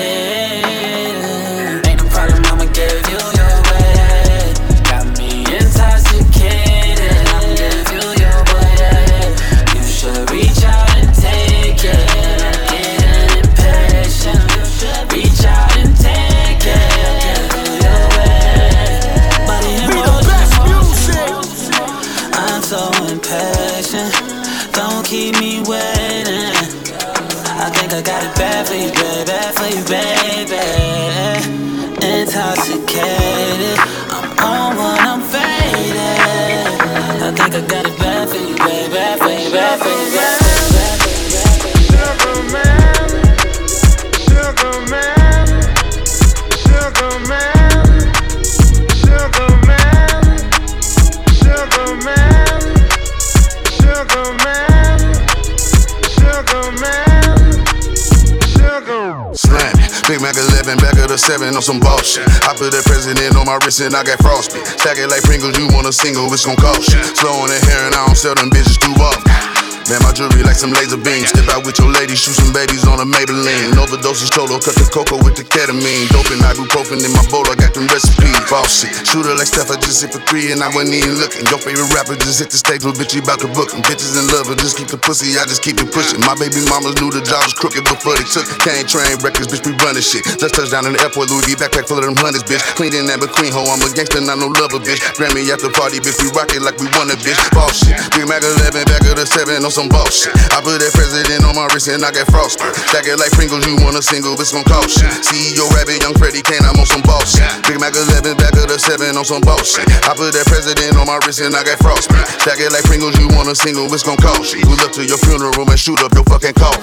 On 61.58 61.63
some 61.63 61.80
bullshit. 61.80 62.30
I 62.45 62.53
put 62.53 62.70
that 62.70 62.86
president 62.86 63.36
on 63.36 63.47
my 63.47 63.58
wrist 63.66 63.82
and 63.82 63.95
I 63.95 64.03
got 64.03 64.22
frostbite. 64.22 64.68
Stack 64.78 64.99
it 64.99 65.10
like 65.10 65.24
Pringles, 65.24 65.58
you 65.58 65.66
want 65.74 65.88
a 65.88 65.91
single, 65.91 66.32
it's 66.32 66.45
gon' 66.45 66.55
cost 66.55 66.93
you. 66.93 67.01
Slow 67.18 67.34
on 67.34 67.49
the 67.49 67.58
hair 67.66 67.88
and 67.88 67.95
I 67.95 68.05
don't 68.05 68.16
sell 68.16 68.36
them 68.36 68.51
bitches 68.51 68.78
too 68.78 68.93
often. 69.01 69.57
Man, 69.88 70.04
my 70.04 70.12
jewelry 70.12 70.44
like 70.44 70.60
some 70.60 70.76
laser 70.76 71.00
beams. 71.00 71.32
Step 71.32 71.48
out 71.56 71.64
with 71.64 71.80
your 71.80 71.88
lady, 71.88 72.12
shoot 72.12 72.36
some 72.36 72.52
babies 72.52 72.84
on 72.84 73.00
a 73.00 73.08
Maybelline. 73.08 73.72
Overdoses 73.80 74.28
cholo, 74.28 74.60
cut 74.60 74.76
the 74.76 74.84
cocoa 74.92 75.16
with 75.24 75.40
the 75.40 75.48
ketamine. 75.48 76.12
Dope 76.12 76.28
and 76.28 76.44
ibuprofen 76.44 77.00
in 77.00 77.12
my 77.16 77.24
bowl, 77.32 77.48
I 77.48 77.56
got 77.56 77.72
them 77.72 77.88
recipes. 77.88 78.36
Boss 78.52 78.84
shit. 78.84 78.92
Shooter 79.08 79.32
like 79.40 79.48
Steph, 79.48 79.72
I 79.72 79.80
just 79.80 80.04
hit 80.04 80.12
for 80.12 80.20
three 80.28 80.52
and 80.52 80.60
I 80.60 80.68
wasn't 80.76 81.00
even 81.00 81.16
looking. 81.24 81.48
Your 81.48 81.56
favorite 81.64 81.88
rapper 81.96 82.20
just 82.20 82.44
hit 82.44 82.52
the 82.52 82.60
stage 82.60 82.84
with 82.84 83.00
bitch, 83.00 83.16
you 83.16 83.24
about 83.24 83.40
to 83.40 83.48
book. 83.56 83.72
Bitches 83.88 84.20
in 84.20 84.28
love, 84.28 84.52
but 84.52 84.60
just 84.60 84.76
keep 84.76 84.92
the 84.92 85.00
pussy, 85.00 85.40
I 85.40 85.48
just 85.48 85.64
keep 85.64 85.80
it 85.80 85.88
pushing. 85.96 86.20
My 86.20 86.36
baby 86.36 86.60
mamas 86.68 87.00
knew 87.00 87.08
the 87.08 87.24
job 87.24 87.48
was 87.48 87.56
crooked 87.56 87.88
before 87.88 88.20
they 88.20 88.28
took 88.28 88.44
it. 88.44 88.60
Can't 88.60 88.84
train 88.92 89.16
records, 89.24 89.48
bitch, 89.48 89.64
we 89.64 89.72
running 89.80 90.04
shit. 90.04 90.28
Just 90.36 90.52
touched 90.52 90.76
down 90.76 90.84
in 90.84 91.00
the 91.00 91.02
airport, 91.08 91.32
Louis 91.32 91.48
V 91.48 91.56
backpack 91.56 91.88
full 91.88 91.96
of 91.96 92.04
them 92.04 92.20
hundreds, 92.20 92.44
bitch. 92.44 92.60
Clean 92.76 92.92
in 92.92 93.08
that 93.08 93.24
McQueen 93.24 93.56
hoe, 93.56 93.72
I'm 93.72 93.80
a 93.80 93.88
gangster, 93.96 94.20
not 94.20 94.36
no 94.36 94.52
lover, 94.52 94.84
bitch. 94.84 95.00
Grammy 95.16 95.48
after 95.48 95.72
party, 95.72 96.04
bitch, 96.04 96.20
we 96.20 96.28
rock 96.36 96.52
it 96.52 96.60
like 96.60 96.76
we 96.76 96.92
won 97.00 97.08
a 97.08 97.16
bitch. 97.24 97.40
Boss 97.56 97.88
shit. 97.88 97.96
Big 98.12 98.28
Mac 98.28 98.44
11, 98.44 98.84
back 98.84 99.08
of 99.08 99.16
the 99.16 99.24
7 99.24 99.64
on 99.64 99.72
some 99.78 99.93
bullshit. 99.93 100.34
I 100.57 100.57
put 100.57 100.82
that 100.82 100.89
president 100.89 101.45
on 101.45 101.53
my 101.53 101.69
wrist 101.69 101.86
and 101.86 102.01
I 102.01 102.09
got 102.09 102.25
frosted. 102.34 102.65
Stack 102.89 103.05
it 103.05 103.21
like 103.21 103.30
Pringles, 103.38 103.61
you 103.69 103.78
want 103.86 103.93
a 103.93 104.01
single, 104.01 104.34
it's 104.34 104.49
gon' 104.49 104.65
cost 104.65 104.97
you. 104.97 105.05
CEO 105.21 105.69
Rabbit, 105.69 106.01
Young 106.01 106.17
Freddie 106.17 106.41
Kane, 106.41 106.65
I'm 106.65 106.82
on 106.82 106.89
some 106.89 107.05
boss. 107.05 107.38
shit. 107.38 107.45
Big 107.69 107.78
Mac 107.78 107.93
11, 107.93 108.41
back 108.41 108.57
of 108.57 108.65
the 108.73 108.82
7 108.82 109.13
on 109.13 109.21
some 109.21 109.45
bullshit. 109.45 109.86
I 110.09 110.17
put 110.17 110.34
that 110.34 110.49
president 110.49 110.97
on 110.97 111.05
my 111.05 111.21
wrist 111.21 111.45
and 111.45 111.53
I 111.53 111.61
got 111.61 111.78
frosted. 111.78 112.17
Stack 112.41 112.57
it 112.57 112.73
like 112.73 112.89
Pringles, 112.89 113.13
you 113.21 113.30
want 113.38 113.53
a 113.53 113.55
single, 113.55 113.86
it's 113.93 114.01
gon' 114.01 114.17
cost 114.17 114.57
you. 114.57 114.65
Pull 114.65 114.82
up 114.82 114.89
to 114.97 115.05
your 115.05 115.21
funeral 115.21 115.53
and 115.61 115.78
shoot 115.78 116.01
up 116.01 116.09
your 116.17 116.25
fucking 116.25 116.57
coffin. 116.57 116.82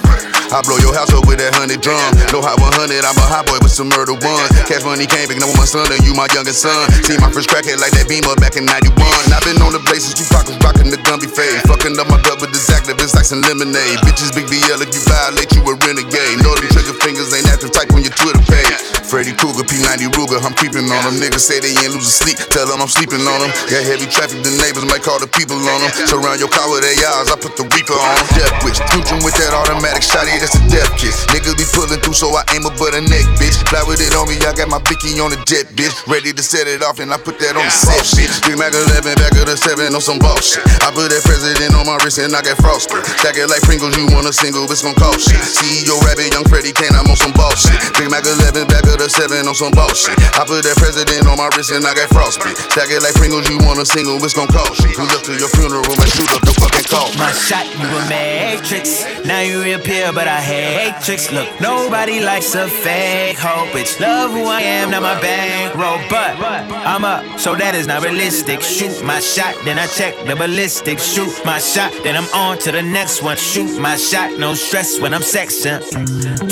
I 0.55 0.63
blow 0.63 0.79
your 0.79 0.95
house 0.95 1.11
up 1.11 1.27
with 1.27 1.43
that 1.43 1.51
hundred 1.51 1.83
drum. 1.83 1.99
No 2.31 2.39
hot 2.39 2.55
100, 2.63 2.79
I'm 3.03 3.17
a 3.19 3.25
hot 3.27 3.43
boy 3.43 3.59
with 3.59 3.75
some 3.75 3.91
murder 3.91 4.15
one. 4.15 4.47
Cash 4.71 4.87
money 4.87 5.03
came 5.03 5.27
big, 5.27 5.43
now 5.43 5.51
with 5.51 5.59
my 5.59 5.67
son, 5.67 5.83
and 5.91 5.99
you 6.07 6.15
my 6.15 6.31
youngest 6.31 6.63
son. 6.63 6.87
See 7.03 7.19
my 7.19 7.27
first 7.27 7.51
crackhead 7.51 7.83
like 7.83 7.91
that 7.97 8.07
beamer 8.07 8.39
back 8.39 8.55
in 8.55 8.63
91. 8.63 8.95
I've 9.35 9.43
been 9.43 9.59
on 9.59 9.75
the 9.75 9.83
places, 9.83 10.15
you 10.15 10.23
pockets 10.31 10.55
rocking 10.63 10.87
the 10.87 11.01
Gumby 11.03 11.27
fade. 11.27 11.59
Fucking 11.67 11.99
up 11.99 12.07
my 12.07 12.21
gut 12.23 12.39
with 12.39 12.55
this 12.85 12.93
activist 12.93 13.15
like 13.15 13.25
some 13.25 13.41
lemonade. 13.41 13.97
Bitches 14.05 14.33
big 14.33 14.45
BL 14.45 14.81
if 14.81 14.93
you 14.93 15.01
violate, 15.09 15.49
you 15.53 15.61
a 15.65 15.73
renegade. 15.81 16.37
Know 16.41 16.53
them 16.53 16.69
trigger 16.69 16.93
fingers 17.01 17.33
ain't 17.33 17.47
active 17.49 17.71
type 17.71 17.89
on 17.93 18.01
your 18.01 18.13
Twitter 18.13 18.41
page. 18.45 18.95
Freddy 19.05 19.37
Krueger, 19.37 19.61
P90 19.61 20.09
Ruger, 20.17 20.41
I'm 20.41 20.57
creeping 20.57 20.89
on 20.89 21.01
them. 21.05 21.21
Niggas 21.21 21.45
say 21.45 21.61
they 21.61 21.77
ain't 21.77 21.93
losing 21.93 22.09
sleep, 22.09 22.37
tell 22.49 22.65
them 22.65 22.81
I'm 22.81 22.89
sleeping 22.89 23.21
on 23.21 23.39
them. 23.45 23.53
Got 23.69 23.85
heavy 23.85 24.09
traffic, 24.09 24.41
the 24.41 24.49
neighbors 24.57 24.85
might 24.89 25.05
call 25.05 25.21
the 25.21 25.29
people 25.29 25.55
on 25.61 25.79
them. 25.85 25.91
Surround 26.09 26.41
your 26.41 26.49
car 26.49 26.65
with 26.73 26.81
eyes, 26.81 27.29
I 27.29 27.37
put 27.37 27.53
the 27.53 27.69
reaper 27.69 27.93
on 27.93 28.13
them. 28.17 28.25
Death 28.33 28.55
wish, 28.65 28.81
Cooching 28.89 29.21
with 29.21 29.37
that 29.37 29.53
automatic 29.53 30.01
shotty, 30.01 30.33
that's 30.41 30.57
a 30.57 30.63
death 30.73 30.89
kiss. 30.97 31.21
Niggas 31.29 31.53
be 31.53 31.65
pulling 31.69 32.01
through, 32.01 32.17
so 32.17 32.33
I 32.33 32.41
aim 32.57 32.65
up 32.65 32.73
but 32.81 32.97
a 32.97 33.01
neck, 33.01 33.25
bitch. 33.37 33.61
Fly 33.69 33.85
with 33.85 34.01
it 34.01 34.17
on 34.17 34.25
me, 34.25 34.41
I 34.41 34.57
got 34.57 34.73
my 34.73 34.81
Vicky 34.89 35.13
on 35.21 35.29
the 35.29 35.39
jet, 35.45 35.69
bitch. 35.77 35.93
Ready 36.09 36.33
to 36.33 36.41
set 36.41 36.65
it 36.65 36.81
off, 36.81 36.97
and 36.97 37.13
I 37.13 37.17
put 37.21 37.37
that 37.45 37.53
on 37.53 37.65
the 37.65 37.71
set, 37.73 38.01
bitch. 38.17 38.41
Big 38.49 38.57
Mac 38.57 38.73
11, 38.73 39.21
back 39.21 39.37
of 39.37 39.45
the 39.45 39.55
7 39.55 39.93
on 39.93 40.01
some 40.01 40.17
bullshit. 40.17 40.65
I 40.81 40.89
put 40.89 41.13
that 41.13 41.21
president 41.21 41.77
on 41.77 41.85
my 41.85 42.01
wrist, 42.01 42.17
and 42.17 42.33
I 42.33 42.41
got 42.41 42.57
frosted. 42.75 43.05
Stack 43.23 43.37
it 43.39 43.47
like 43.47 43.63
Pringles, 43.63 43.95
you 43.95 44.07
want 44.11 44.27
a 44.27 44.33
single, 44.33 44.67
it's 44.67 44.83
gon' 44.83 44.95
cost 44.95 45.31
shit. 45.31 45.39
CEO 45.39 45.95
Rabbit, 46.03 46.35
Young 46.35 46.43
Freddie 46.43 46.75
Kane, 46.75 46.91
I'm 46.91 47.07
on 47.07 47.15
some 47.15 47.31
bullshit. 47.31 47.79
Big 47.95 48.11
Mac 48.11 48.27
11, 48.27 48.67
back 48.67 48.83
of 48.91 48.99
the 48.99 49.07
7 49.07 49.47
on 49.47 49.55
some 49.55 49.71
bullshit. 49.71 50.19
I 50.35 50.43
put 50.43 50.67
that 50.67 50.75
president 50.75 51.23
on 51.27 51.39
my 51.39 51.47
wrist, 51.55 51.71
and 51.71 51.87
I 51.87 51.95
got 51.95 52.11
frostbite. 52.11 52.59
Stack 52.75 52.91
it 52.91 52.99
like 52.99 53.15
Pringles, 53.15 53.47
you 53.47 53.57
want 53.63 53.79
a 53.79 53.87
single, 53.87 54.19
it's 54.19 54.35
gon' 54.35 54.51
cost 54.51 54.83
you. 54.83 54.91
Pull 54.91 55.07
up 55.07 55.23
to 55.23 55.33
your 55.39 55.47
funeral 55.55 55.87
and 55.87 56.09
shoot 56.11 56.27
up 56.35 56.43
the 56.43 56.51
fucking 56.59 56.87
call. 56.91 57.07
My 57.15 57.31
shot, 57.31 57.63
you 57.79 57.87
a 57.87 58.01
matrix. 58.11 59.07
Now 59.23 59.39
you 59.39 59.63
reappear, 59.63 60.11
but 60.11 60.27
I 60.27 60.43
hate 60.43 60.99
tricks. 60.99 61.31
Look, 61.31 61.47
nobody 61.63 62.19
likes 62.19 62.55
a 62.55 62.67
fake 62.67 63.39
hope. 63.39 63.71
Bitch, 63.71 63.99
love 64.03 64.31
who 64.31 64.43
I 64.51 64.61
am, 64.61 64.91
not 64.91 65.01
my 65.01 65.15
bankroll. 65.21 66.03
But 66.11 66.35
I'm 66.83 67.07
up, 67.07 67.39
so 67.39 67.55
that 67.55 67.73
is 67.73 67.87
not 67.87 68.03
realistic. 68.03 68.61
Shoot 68.61 69.03
my 69.03 69.19
shot, 69.19 69.55
then 69.63 69.79
I 69.79 69.87
check 69.87 70.13
the 70.27 70.35
ballistics. 70.35 71.03
Shoot 71.07 71.33
my 71.45 71.59
shot, 71.59 71.91
then 72.03 72.15
I'm 72.15 72.27
on 72.35 72.54
to 72.61 72.71
the 72.71 72.81
next 72.81 73.21
one. 73.21 73.37
Shoot 73.37 73.79
my 73.79 73.95
shot, 73.95 74.37
no 74.39 74.53
stress 74.53 74.99
when 74.99 75.13
I'm 75.13 75.21
sexing. 75.21 75.81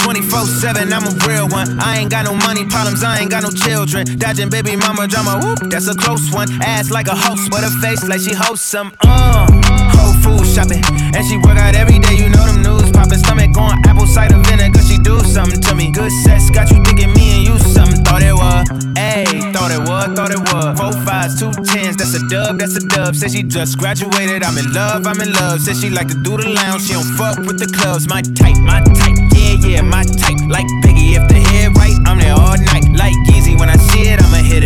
24 0.04 0.40
7, 0.46 0.92
I'm 0.92 1.04
a 1.04 1.28
real 1.28 1.48
one. 1.50 1.80
I 1.80 2.00
ain't 2.00 2.12
got 2.12 2.26
no 2.26 2.34
money 2.34 2.66
problems, 2.66 3.04
I 3.04 3.20
ain't 3.20 3.32
got 3.32 3.44
no 3.44 3.52
children. 3.52 4.06
Dodging 4.18 4.50
baby 4.50 4.76
mama 4.76 5.08
drama, 5.08 5.40
whoop, 5.44 5.70
that's 5.70 5.88
a 5.88 5.96
close 5.96 6.32
one. 6.34 6.50
Ass 6.62 6.92
like 6.92 7.08
a 7.08 7.16
host, 7.16 7.50
but 7.52 7.64
a 7.64 7.70
face 7.82 8.08
like 8.08 8.22
she 8.22 8.34
hosts 8.34 8.66
some. 8.66 8.94
Uh, 9.02 9.93
food 10.38 10.48
shopping, 10.48 10.82
and 11.14 11.26
she 11.26 11.38
work 11.38 11.58
out 11.58 11.76
every 11.76 12.00
day. 12.00 12.16
You 12.16 12.30
know 12.30 12.46
them 12.46 12.62
news 12.62 12.92
popping, 12.92 13.20
stomach 13.20 13.54
going 13.54 13.78
apple 13.86 14.08
cider 14.08 14.38
vinegar. 14.50 14.82
She 14.82 14.98
do 14.98 15.20
something 15.22 15.62
to 15.62 15.76
me. 15.76 15.92
Good 15.92 16.12
sex 16.24 16.50
got 16.50 16.70
you 16.72 16.82
thinking 16.84 17.14
me 17.14 17.38
and 17.38 17.44
you 17.48 17.60
something. 17.60 18.02
Thought 18.04 18.24
it 18.24 18.34
was, 18.34 18.68
ayy, 18.98 19.54
thought 19.54 19.72
it 19.72 19.82
was, 19.82 20.08
thought 20.18 20.32
it 20.32 20.42
was. 20.54 20.80
Four 20.80 20.94
fives, 21.06 21.40
two 21.40 21.52
tens, 21.52 21.98
that's 21.98 22.14
a 22.16 22.22
dub, 22.30 22.60
that's 22.60 22.76
a 22.76 22.84
dub. 22.88 23.16
Said 23.16 23.32
she 23.32 23.44
just 23.44 23.78
graduated, 23.78 24.44
I'm 24.44 24.58
in 24.58 24.74
love, 24.74 25.06
I'm 25.06 25.20
in 25.22 25.32
love. 25.34 25.62
Said 25.62 25.78
she 25.78 25.90
like 25.90 26.08
to 26.08 26.18
do 26.24 26.38
the 26.38 26.50
lounge, 26.50 26.84
she 26.88 26.94
don't 26.94 27.10
fuck 27.18 27.38
with 27.38 27.60
the 27.60 27.70
clubs. 27.78 28.08
My 28.08 28.22
type, 28.22 28.58
my 28.58 28.82
type, 28.82 29.18
yeah, 29.34 29.56
yeah, 29.62 29.82
my 29.82 30.04
type. 30.04 30.40
Like 30.50 30.68
Biggie, 30.84 31.18
if 31.18 31.28
the 31.28 31.40
head 31.40 31.76
right, 31.78 31.98
I'm 32.06 32.20
there 32.20 32.34
all 32.34 32.58
night. 32.58 32.86
Like 32.94 33.16
Yeezy, 33.30 33.60
when 33.60 33.70
I 33.70 33.78
see 33.78 34.10
it, 34.10 34.23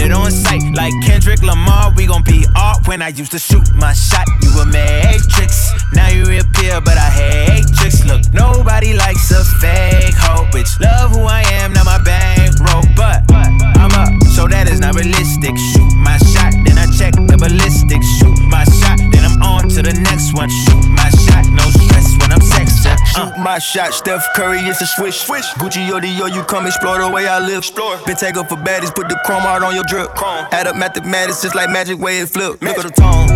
it 0.08 0.14
on 0.14 0.32
sight. 0.32 0.64
Like 0.74 0.94
Kendrick 1.04 1.42
Lamar, 1.44 1.92
we 1.96 2.08
gon' 2.08 2.24
be 2.24 2.46
art. 2.56 2.88
When 2.88 3.02
I 3.02 3.10
used 3.10 3.32
to 3.32 3.40
shoot 3.40 3.68
my 3.76 3.94
shot, 3.94 4.28
you 4.42 4.52
a 4.60 4.66
matrix. 4.66 5.72
Now 5.94 6.10
you 6.10 6.26
reappear, 6.26 6.80
but 6.82 6.98
I 6.98 7.10
hate 7.10 7.68
tricks. 7.78 8.06
Look, 8.06 8.22
nobody 8.34 8.94
likes 8.94 9.32
a 9.32 9.44
fake 9.60 10.16
hoe, 10.16 10.46
bitch. 10.52 10.72
Love 10.80 11.12
who 11.12 11.24
I 11.24 11.42
am, 11.60 11.74
not 11.74 11.86
my 11.86 12.00
bankroll. 12.04 12.84
But 12.96 13.24
I'm 13.32 13.92
up, 13.92 14.12
so 14.36 14.48
that 14.48 14.70
is 14.70 14.80
not 14.80 14.96
realistic. 14.96 15.56
Shoot 15.74 15.94
my 15.98 16.18
shot, 16.32 16.54
then 16.66 16.78
I 16.78 16.88
check 16.98 17.14
the 17.14 17.38
ballistics. 17.38 18.08
Shoot 18.18 18.40
my 18.48 18.64
shot, 18.64 18.98
then 19.12 19.24
I'm 19.26 19.42
on 19.42 19.70
to 19.70 19.82
the 19.82 19.94
next 19.94 20.34
one. 20.34 20.50
Shoot 20.50 20.84
my 20.88 21.10
shot, 21.28 21.44
no 21.52 21.66
stress 21.84 21.97
when 22.28 22.40
I'm 22.40 22.44
sexing. 22.44 22.92
Uh. 22.92 23.06
Shoot 23.06 23.38
my 23.40 23.60
shot, 23.60 23.94
Steph 23.94 24.26
Curry, 24.36 24.60
it's 24.60 24.82
a 24.82 24.86
swish. 24.86 25.18
swish. 25.18 25.48
Gucci 25.54 25.90
or 25.90 26.02
Dior, 26.02 26.34
you 26.34 26.44
come 26.44 26.68
explore 26.68 27.00
the 27.00 27.10
way 27.10 27.28
I 27.28 27.40
live. 27.40 27.60
Explore. 27.60 27.98
Been 28.06 28.16
take 28.16 28.38
up 28.38 28.50
for 28.50 28.56
baddies, 28.56 28.94
put 28.94 29.08
the 29.10 29.20
chrome 29.26 29.44
out 29.44 29.64
on 29.64 29.74
your 29.74 29.84
drip. 29.86 30.10
Chrome. 30.16 30.46
Add 30.52 30.68
up 30.68 30.76
mathematics, 30.76 31.42
just 31.42 31.56
like 31.56 31.70
magic 31.70 31.98
way 32.00 32.20
it 32.20 32.30
flip. 32.30 32.62
Look 32.62 32.78
at 32.78 32.84
the 32.84 32.92
tone, 32.92 33.28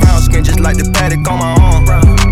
brown 0.00 0.20
skin 0.20 0.44
just 0.44 0.60
like 0.60 0.76
the 0.76 0.90
paddock 0.92 1.28
on 1.30 1.38
my 1.38 1.54
arm. 1.60 1.84
Bouncing, 1.84 2.29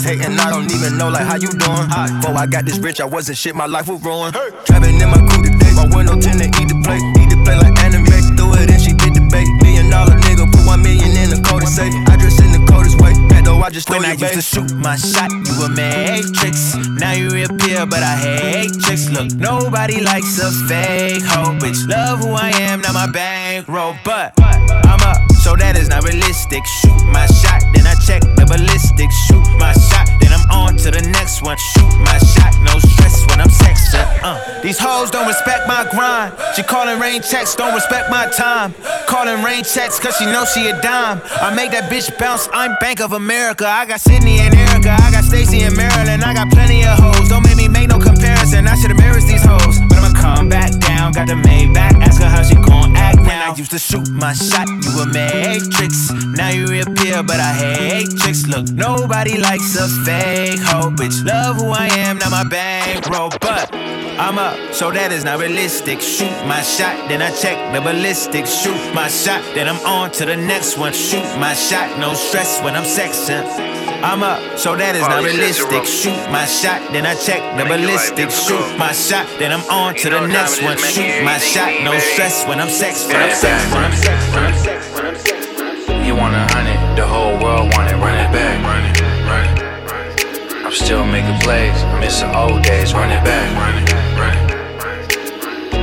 Niggas 0.00 0.20
hating, 0.20 0.38
I 0.38 0.50
don't 0.50 0.72
even 0.72 0.96
know 0.96 1.08
like 1.08 1.26
how 1.26 1.36
you 1.36 1.48
doing. 1.48 1.88
Before 2.20 2.36
I 2.36 2.46
got 2.46 2.64
this 2.64 2.78
rich, 2.78 3.00
I 3.00 3.04
wasn't 3.04 3.38
shit, 3.38 3.54
my 3.54 3.66
life 3.66 3.88
was 3.88 4.02
ruined. 4.02 4.34
Trapping 4.64 5.00
in 5.00 5.08
my 5.08 5.18
coupe 5.18 5.44
today, 5.44 5.72
my 5.74 5.86
window 5.94 6.18
tinted, 6.18 6.54
eat 6.56 6.68
the 6.68 6.80
plate, 6.84 7.02
eat 7.20 7.30
the 7.30 7.40
plate 7.44 7.60
like 7.60 7.76
anime. 7.84 8.06
Threw 8.36 8.54
it 8.54 8.70
and 8.70 8.80
she 8.80 8.92
bit 8.92 9.14
the 9.14 9.26
bait. 9.30 9.46
Million 9.62 9.90
dollar 9.90 10.16
nigga, 10.16 10.50
put 10.50 10.66
one 10.66 10.82
million 10.82 11.10
in 11.16 11.30
the 11.30 11.40
code 11.46 11.66
say. 11.68 11.88
I 12.08 12.16
dress 12.16 12.40
in 12.40 12.52
the 12.52 12.64
coldest 12.70 13.00
way, 13.00 13.12
though 13.44 13.60
I 13.60 13.70
just 13.70 13.90
When 13.90 14.04
I 14.04 14.12
used 14.12 14.34
to 14.34 14.42
shoot 14.42 14.72
my 14.74 14.96
shot, 14.96 15.30
you 15.30 15.54
a 15.64 15.68
matrix. 15.68 16.76
Now 16.98 17.12
you 17.12 17.30
reappear, 17.30 17.86
but 17.86 18.02
I 18.02 18.16
hate 18.16 18.72
tricks. 18.80 19.10
Look, 19.10 19.32
nobody 19.34 20.00
likes 20.00 20.38
a 20.40 20.50
fake 20.68 21.22
hoe, 21.24 21.58
bitch. 21.58 21.88
Love 21.88 22.20
who 22.20 22.32
I 22.32 22.50
am, 22.68 22.80
not 22.80 22.94
my 22.94 23.10
bankroll. 23.10 23.96
But 24.04 24.32
I'm 24.40 25.00
up, 25.04 25.20
so 25.42 25.56
that 25.56 25.76
is 25.76 25.88
not 25.88 26.04
realistic. 26.04 26.64
Shoot 26.80 27.04
my 27.12 27.26
shot, 27.26 27.62
check 28.06 28.22
the 28.36 28.46
ballistics. 28.46 29.14
Shoot 29.26 29.44
my 29.58 29.72
shot, 29.72 30.08
then 30.20 30.32
I'm 30.32 30.46
on 30.50 30.76
to 30.78 30.90
the 30.90 31.02
next 31.02 31.42
one. 31.42 31.56
Shoot 31.56 31.92
my 31.98 32.18
shot, 32.18 32.52
no 32.62 32.78
stress 32.78 33.26
when 33.28 33.40
I'm 33.40 33.50
sexing. 33.50 34.06
Uh, 34.22 34.38
these 34.62 34.78
hoes 34.78 35.10
don't 35.10 35.26
respect 35.26 35.66
my 35.66 35.88
grind. 35.90 36.34
She 36.54 36.62
calling 36.62 36.98
rain 37.00 37.22
checks, 37.22 37.54
don't 37.54 37.74
respect 37.74 38.10
my 38.10 38.26
time. 38.30 38.74
Calling 39.08 39.42
rain 39.42 39.64
checks, 39.64 39.98
cause 39.98 40.16
she 40.16 40.26
know 40.26 40.44
she 40.44 40.68
a 40.68 40.80
dime. 40.80 41.20
I 41.40 41.54
make 41.54 41.72
that 41.72 41.90
bitch 41.90 42.16
bounce, 42.18 42.48
I'm 42.52 42.76
Bank 42.80 43.00
of 43.00 43.12
America. 43.12 43.66
I 43.66 43.86
got 43.86 44.00
Sydney 44.00 44.38
and 44.40 44.54
Erica, 44.54 44.92
I 44.92 45.10
got 45.10 45.24
Stacy 45.24 45.62
and 45.62 45.76
Maryland. 45.76 46.22
I 46.22 46.34
got 46.34 46.50
plenty 46.50 46.84
of 46.84 46.98
hoes, 46.98 47.28
don't 47.28 47.42
make 47.42 47.56
me 47.56 47.68
make 47.68 47.88
no 47.88 47.98
comparison. 47.98 48.66
I 48.66 48.76
should 48.76 48.90
embarrass 48.90 49.24
these 49.24 49.44
hoes, 49.44 49.79
come 50.20 50.48
back 50.48 50.72
down. 50.80 51.12
Got 51.12 51.28
the 51.28 51.36
maid 51.36 51.74
back, 51.74 51.94
ask 51.96 52.20
her 52.20 52.28
how 52.28 52.42
she 52.42 52.54
gon' 52.54 52.96
act 52.96 53.18
now. 53.18 53.52
I 53.52 53.56
used 53.56 53.72
to 53.72 53.78
shoot 53.78 54.08
my 54.10 54.32
shot, 54.32 54.68
you 54.68 54.92
a 55.00 55.06
matrix. 55.06 56.12
Now 56.36 56.50
you 56.50 56.66
reappear, 56.66 57.22
but 57.22 57.40
I 57.40 57.52
hate 57.52 58.10
tricks. 58.18 58.46
Look, 58.46 58.70
nobody 58.70 59.38
likes 59.38 59.76
a 59.76 59.88
fake 60.04 60.60
hoe, 60.60 60.90
bitch. 60.90 61.24
Love 61.24 61.56
who 61.56 61.70
I 61.70 61.86
am, 62.06 62.18
not 62.18 62.30
my 62.30 62.44
bankroll, 62.48 63.30
but 63.40 63.74
I'm 64.20 64.38
up, 64.38 64.56
so 64.74 64.90
that 64.90 65.12
is 65.12 65.24
not 65.24 65.40
realistic. 65.40 66.00
Shoot 66.00 66.36
my 66.46 66.60
shot, 66.62 67.08
then 67.08 67.22
I 67.22 67.30
check 67.32 67.56
the 67.72 67.80
ballistics. 67.80 68.52
Shoot 68.62 68.94
my 68.94 69.08
shot, 69.08 69.42
then 69.54 69.66
I'm 69.68 69.80
on 69.86 70.10
to 70.12 70.26
the 70.26 70.36
next 70.36 70.76
one. 70.76 70.92
Shoot 70.92 71.24
my 71.38 71.54
shot, 71.54 71.98
no 71.98 72.14
stress 72.14 72.62
when 72.62 72.74
I'm 72.76 72.84
sexing. 72.84 73.69
I'm 74.02 74.22
up, 74.22 74.40
so 74.58 74.76
that 74.76 74.96
is 74.96 75.04
oh, 75.04 75.08
not 75.08 75.24
realistic. 75.24 75.84
Shoot 75.84 76.16
my 76.32 76.44
shot, 76.44 76.80
then 76.92 77.04
I 77.04 77.14
check 77.14 77.40
the 77.56 77.64
ballistic. 77.64 78.30
Shoot 78.30 78.76
my 78.78 78.92
shot, 78.92 79.28
then 79.38 79.52
I'm 79.52 79.64
on 79.68 79.94
to 80.00 80.10
the 80.10 80.26
next 80.26 80.62
one. 80.62 80.78
Shoot 80.78 81.24
my 81.24 81.38
shot, 81.38 81.70
no 81.84 81.98
stress 81.98 82.46
when 82.48 82.60
I'm 82.60 82.68
sex, 82.68 83.06
when 83.06 83.16
I'm 83.16 83.34
sex, 83.36 83.60
when 83.72 83.84
I'm 83.84 83.92
sex, 83.92 84.20
when 84.32 84.44
I'm 84.44 84.56
sex, 84.56 84.80
when 84.94 85.06
I'm 85.06 85.16
sex. 85.16 86.06
You 86.06 86.16
want 86.16 86.34
a 86.34 86.44
hundred, 86.56 86.80
the 86.96 87.06
whole 87.06 87.36
world 87.38 87.70
want 87.76 87.92
it, 87.92 87.96
run 88.00 88.16
it 88.16 88.32
back. 88.32 88.56
Run 88.64 88.82
it, 88.88 88.96
run 89.28 89.44
it. 89.46 90.64
I'm 90.64 90.72
still 90.72 91.04
making 91.04 91.38
plays, 91.40 91.76
I 91.84 92.00
miss 92.00 92.20
the 92.20 92.28
old 92.32 92.62
days, 92.62 92.94
run 92.94 93.10
it 93.12 93.22
back. 93.22 93.46
Run 93.56 93.74
it, 93.78 93.92
run 94.16 94.34
it. 94.36 94.50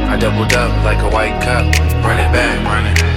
I 0.09 0.17
doubled 0.17 0.53
up 0.53 0.71
like 0.83 0.99
a 0.99 1.09
white 1.09 1.37
cup, 1.43 1.65
run 2.03 2.17
it 2.17 2.31
back. 2.33 2.65
Run 2.65 2.85
it, 2.87 3.16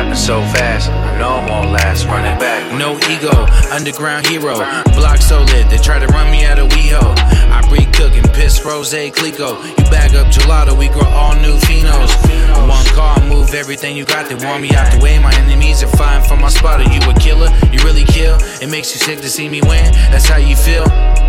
happened 0.00 0.18
so 0.18 0.40
fast, 0.56 0.88
I 0.88 1.18
know 1.18 1.44
it 1.44 1.50
won't 1.50 1.72
last, 1.72 2.06
Running 2.06 2.38
back. 2.38 2.60
No 2.78 2.96
ego, 3.12 3.46
underground 3.70 4.26
hero. 4.26 4.56
Block 4.96 5.18
so 5.18 5.42
lit, 5.52 5.68
they 5.68 5.76
try 5.76 5.98
to 5.98 6.06
run 6.06 6.30
me 6.30 6.44
out 6.44 6.58
of 6.58 6.68
WeHo. 6.68 7.02
I 7.52 7.60
breed 7.68 7.89
cooking, 8.00 8.24
piss, 8.32 8.64
rose, 8.64 8.94
Clico. 9.12 9.60
You 9.60 9.84
bag 9.90 10.14
up 10.14 10.28
gelato, 10.28 10.76
we 10.76 10.88
grow 10.88 11.08
all 11.08 11.34
new 11.36 11.56
phenos. 11.68 12.12
One 12.66 12.86
car, 12.96 13.20
move 13.28 13.52
everything 13.52 13.94
you 13.96 14.06
got, 14.06 14.28
they 14.28 14.36
want 14.46 14.62
me 14.62 14.70
out 14.74 14.90
the 14.92 15.00
way. 15.00 15.18
My 15.18 15.34
enemies 15.34 15.82
are 15.82 15.94
fine 15.96 16.22
from 16.22 16.40
my 16.40 16.48
spot. 16.48 16.80
Are 16.80 16.90
you 16.92 17.00
a 17.10 17.14
killer? 17.14 17.50
You 17.70 17.78
really 17.84 18.04
kill? 18.04 18.38
It 18.62 18.70
makes 18.70 18.92
you 18.94 19.00
sick 19.00 19.20
to 19.20 19.28
see 19.28 19.48
me 19.48 19.60
win? 19.60 19.92
That's 20.10 20.26
how 20.26 20.38
you 20.38 20.56
feel? 20.56 20.84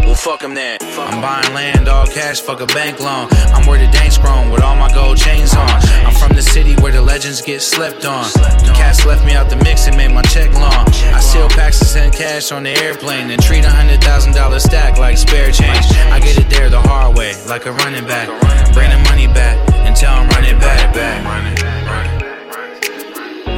Well, 0.06 0.16
fuck 0.16 0.40
them 0.42 0.54
then. 0.54 0.78
I'm 0.82 1.22
buying 1.22 1.54
land, 1.54 1.88
all 1.88 2.08
cash, 2.08 2.42
fuck 2.42 2.62
a 2.62 2.66
bank 2.68 3.00
loan. 3.00 3.28
I'm 3.54 3.66
where 3.68 3.80
the 3.80 3.92
dank's 3.92 4.18
grown 4.18 4.50
with 4.50 4.62
all 4.62 4.76
my 4.76 4.92
gold 4.94 5.18
chains 5.18 5.54
on. 5.54 5.70
I'm 6.06 6.14
from 6.14 6.36
the 6.36 6.42
city 6.42 6.76
where 6.82 6.92
the 6.92 7.02
legends 7.02 7.42
get 7.42 7.62
slept 7.62 8.06
on. 8.06 8.26
The 8.34 8.74
cats 8.76 9.06
left 9.06 9.26
me 9.26 9.34
out 9.34 9.50
the 9.50 9.58
mix 9.58 9.88
and 9.88 9.96
made 9.96 10.12
my 10.12 10.22
check 10.24 10.54
long. 10.54 10.88
I 11.16 11.20
steal 11.20 11.50
packs 11.50 11.80
and 11.82 11.90
send 11.90 12.14
cash 12.14 12.52
on 12.52 12.64
the 12.64 12.72
airplane 12.72 13.30
and 13.32 13.42
treat 13.42 13.64
a 13.64 13.70
hundred 13.70 14.04
thousand 14.04 14.34
dollar 14.34 14.60
stack 14.60 14.98
like 14.98 15.18
spare 15.18 15.52
change. 15.52 15.86
I 16.12 16.20
get 16.20 16.38
it 16.38 16.50
there 16.50 16.61
the 16.70 16.80
hard 16.80 17.18
way, 17.18 17.34
like 17.48 17.66
a 17.66 17.72
running 17.72 18.06
back. 18.06 18.28
Bring 18.74 18.90
the 18.90 19.00
money 19.10 19.28
back 19.28 19.58
until 19.88 20.10
I'm 20.10 20.28
running 20.30 20.60
back. 20.60 20.94
back. 20.94 21.22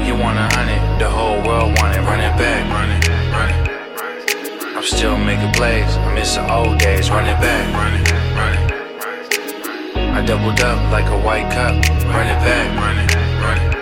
You 0.08 0.16
want 0.16 0.38
a 0.38 0.48
hundred, 0.56 1.00
the 1.00 1.10
whole 1.10 1.42
world 1.48 1.78
want 1.80 1.96
it, 1.96 2.02
run 2.02 2.20
it 2.20 2.36
back. 2.38 2.62
Run 2.72 2.90
it, 2.92 3.08
run 3.34 3.50
it. 3.50 4.78
I'm 4.78 4.84
still 4.84 5.18
making 5.18 5.52
plays, 5.54 5.98
I 5.98 6.14
miss 6.14 6.36
the 6.36 6.44
old 6.54 6.78
days, 6.78 7.10
run 7.10 7.26
it 7.26 7.40
back. 7.40 7.74
Run 7.74 7.94
it, 8.00 8.12
run 8.38 8.54
it. 8.54 8.74
I 10.16 10.26
doubled 10.26 10.60
up 10.60 10.92
like 10.92 11.06
a 11.06 11.18
white 11.26 11.52
cup, 11.52 11.74
run 12.06 12.28
it 12.28 12.40
back. 12.46 13.73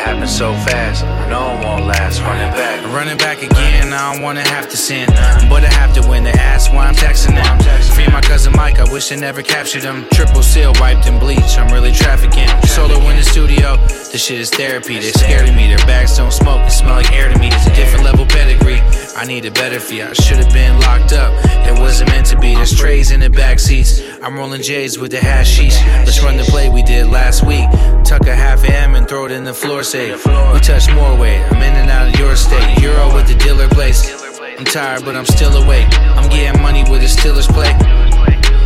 Happened 0.00 0.30
so 0.30 0.52
fast, 0.66 1.04
I 1.04 1.28
know 1.28 1.56
it 1.56 1.64
won't 1.64 1.86
last, 1.86 2.20
Running 2.20 2.52
back. 2.52 2.84
Running 2.94 3.18
back 3.18 3.42
again, 3.42 3.92
I 3.92 4.12
don't 4.12 4.22
wanna 4.22 4.46
have 4.46 4.68
to 4.70 4.76
sin. 4.76 5.06
But 5.48 5.64
I 5.64 5.72
have 5.72 5.94
to 5.94 6.08
win, 6.08 6.24
they 6.24 6.32
ask 6.32 6.72
why 6.72 6.86
I'm 6.86 6.94
texting 6.94 7.34
them. 7.34 7.52
Free 7.94 8.08
my 8.08 8.20
cousin 8.20 8.52
Mike, 8.56 8.78
I 8.78 8.90
wish 8.92 9.12
I 9.12 9.16
never 9.16 9.42
captured 9.42 9.82
him. 9.82 10.06
Triple 10.12 10.42
seal, 10.42 10.72
wiped 10.80 11.06
in 11.06 11.18
bleach, 11.18 11.58
I'm 11.58 11.72
really 11.72 11.92
trafficking. 11.92 12.48
Solo 12.66 12.96
in 13.10 13.16
the 13.16 13.22
studio, 13.22 13.76
this 14.12 14.24
shit 14.24 14.40
is 14.40 14.50
therapy. 14.50 14.98
They 14.98 15.12
scared 15.12 15.48
of 15.48 15.54
me, 15.54 15.68
their 15.68 15.84
bags 15.86 16.16
don't 16.16 16.32
smoke, 16.32 16.66
it 16.66 16.70
smell 16.70 16.96
like 16.96 17.12
air 17.12 17.32
to 17.32 17.38
me. 17.38 17.48
It's 17.48 17.66
a 17.66 17.74
different 17.74 18.04
level 18.04 18.26
pedigree. 18.26 18.80
I 19.16 19.24
need 19.26 19.44
a 19.44 19.50
better 19.50 19.80
fee, 19.80 20.02
I 20.02 20.12
should've 20.12 20.52
been 20.52 20.78
locked 20.80 21.12
up. 21.12 21.32
It 21.66 21.78
wasn't 21.78 22.10
meant 22.10 22.26
to 22.26 22.38
be, 22.38 22.54
there's 22.54 22.76
trays 22.76 23.10
in 23.10 23.20
the 23.20 23.30
back 23.30 23.58
seats. 23.58 24.00
I'm 24.22 24.36
rolling 24.36 24.62
J's 24.62 24.98
with 24.98 25.10
the 25.10 25.18
hashish. 25.18 25.76
Let's 26.06 26.22
run 26.22 26.36
the 26.36 26.44
play 26.44 26.68
we 26.68 26.82
did 26.82 27.06
last 27.08 27.44
week. 27.44 27.68
Tuck 28.04 28.26
a 28.26 28.34
half 28.34 28.64
M 28.64 28.94
and 28.94 29.08
throw 29.08 29.26
it 29.26 29.32
in 29.32 29.44
the 29.44 29.54
floor 29.54 29.82
safe. 29.82 30.26
We 30.26 30.60
touch 30.60 30.90
more 30.92 31.16
weight, 31.16 31.40
I'm 31.50 31.62
in 31.62 31.74
and 31.74 31.90
out 31.90 32.12
of 32.12 32.20
your 32.20 32.36
state. 32.36 32.80
Euro 32.80 33.14
with 33.14 33.28
the 33.28 33.34
dealer 33.34 33.68
place. 33.68 34.20
I'm 34.58 34.66
tired, 34.66 35.06
but 35.06 35.16
I'm 35.16 35.24
still 35.24 35.56
awake. 35.56 35.88
I'm 35.92 36.28
getting 36.28 36.60
money 36.60 36.82
with 36.82 37.00
the 37.00 37.06
Steelers 37.06 37.48
play. 37.48 37.72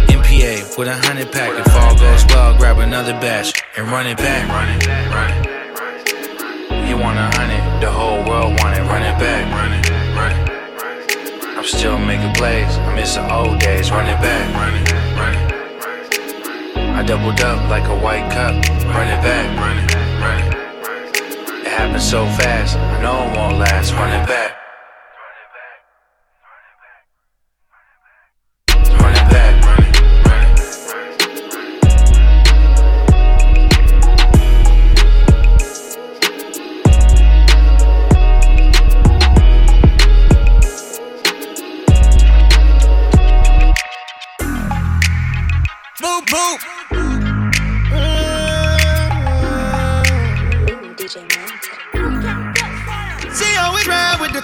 MPA 0.08 0.76
with 0.76 0.88
a 0.88 0.94
hundred 0.94 1.30
pack. 1.30 1.52
If 1.58 1.72
all 1.72 1.94
goes 1.96 2.26
well, 2.26 2.56
grab 2.58 2.78
another 2.78 3.12
batch 3.12 3.52
and 3.76 3.86
run 3.86 4.06
it 4.08 4.16
back. 4.18 4.42
You 6.88 6.96
want 6.98 7.18
a 7.18 7.22
hundred, 7.22 7.33
the 7.84 7.90
whole 7.90 8.24
world 8.24 8.58
want 8.60 8.74
it, 8.78 8.82
run 8.88 9.02
it 9.02 9.18
back. 9.20 9.44
Run 9.52 9.72
it. 9.76 9.84
I'm 11.58 11.64
still 11.64 11.98
making 11.98 12.32
plays, 12.32 12.78
I 12.78 12.94
miss 12.94 13.16
the 13.16 13.24
old 13.30 13.58
days, 13.58 13.90
run 13.90 14.06
it 14.06 14.18
back. 14.24 14.46
I 16.98 17.02
doubled 17.02 17.40
up 17.42 17.68
like 17.68 17.86
a 17.88 17.96
white 18.04 18.30
cup, 18.32 18.54
run 18.94 19.08
it 19.14 19.20
back. 19.20 19.46
It, 21.60 21.68
happened 21.68 22.02
so 22.02 22.24
fast, 22.40 22.78
I 22.78 23.02
know 23.02 23.28
it 23.28 23.36
won't 23.36 23.58
last, 23.58 23.92
run 23.92 24.12
it 24.18 24.26
back. 24.26 24.43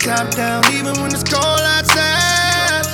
Top 0.00 0.30
down, 0.34 0.64
even 0.72 0.94
when 1.00 1.12
it's 1.12 1.22
cold 1.22 1.60
outside. 1.76 2.86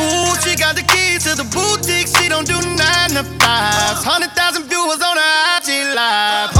Ooh, 0.00 0.32
she 0.42 0.56
got 0.56 0.76
the 0.76 0.82
keys 0.82 1.24
to 1.24 1.36
the 1.36 1.44
boutique. 1.44 2.08
She 2.08 2.28
don't 2.28 2.46
do 2.46 2.54
nine 2.54 3.10
to 3.10 3.24
fives. 3.38 4.02
Hundred 4.04 4.32
thousand 4.32 4.64
viewers 4.64 5.02
on 5.02 5.16
her 5.16 5.58
IG 5.58 5.94
live. 5.94 6.57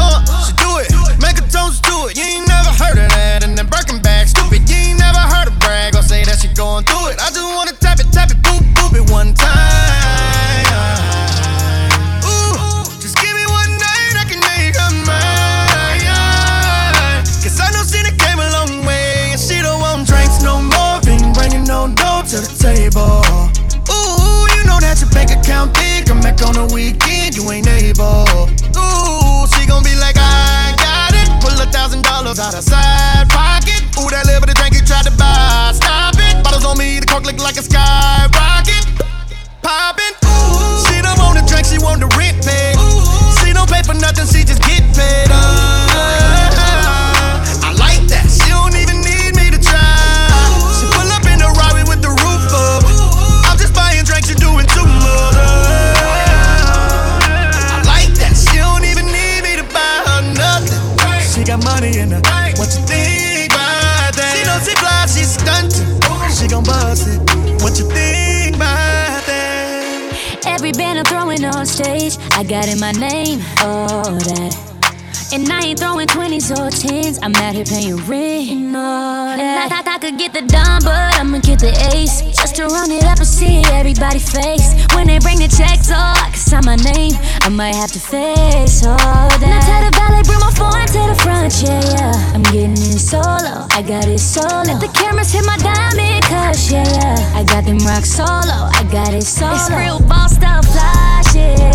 Everybody 84.19 84.57
face. 84.59 84.95
When 84.95 85.07
they 85.07 85.19
bring 85.19 85.39
the 85.39 85.49
checks, 85.49 85.91
oh, 85.91 85.97
I 85.97 86.31
can 86.31 86.39
sign 86.39 86.64
my 86.64 86.77
name. 86.77 87.12
I 87.43 87.49
might 87.49 87.75
have 87.75 87.93
to 87.93 88.01
face 88.01 88.85
all 88.85 88.97
that. 88.97 89.41
Now 89.41 89.61
tell 89.61 89.83
the 89.85 89.93
ballet, 89.97 90.23
bring 90.23 90.41
my 90.41 90.53
phone 90.53 90.87
to 90.87 91.01
the 91.09 91.19
front, 91.23 91.62
yeah, 91.62 91.81
yeah. 91.95 92.35
I'm 92.35 92.43
getting 92.43 92.71
in 92.71 92.99
solo, 92.99 93.66
I 93.71 93.83
got 93.83 94.07
it 94.07 94.19
solo. 94.19 94.62
Let 94.64 94.81
the 94.81 94.89
cameras 94.89 95.33
hit 95.33 95.45
my 95.45 95.57
diamond 95.59 96.25
cush, 96.25 96.73
yeah, 96.73 96.85
yeah. 96.85 97.39
I 97.39 97.45
got 97.45 97.64
them 97.64 97.79
rock 97.79 98.05
solo, 98.05 98.69
I 98.73 98.87
got 98.91 99.14
it 99.14 99.25
solo. 99.25 99.55
It's 99.55 99.71
real 99.71 99.99
stuff, 100.29 100.66
fly 100.66 101.23
shit. 101.33 101.68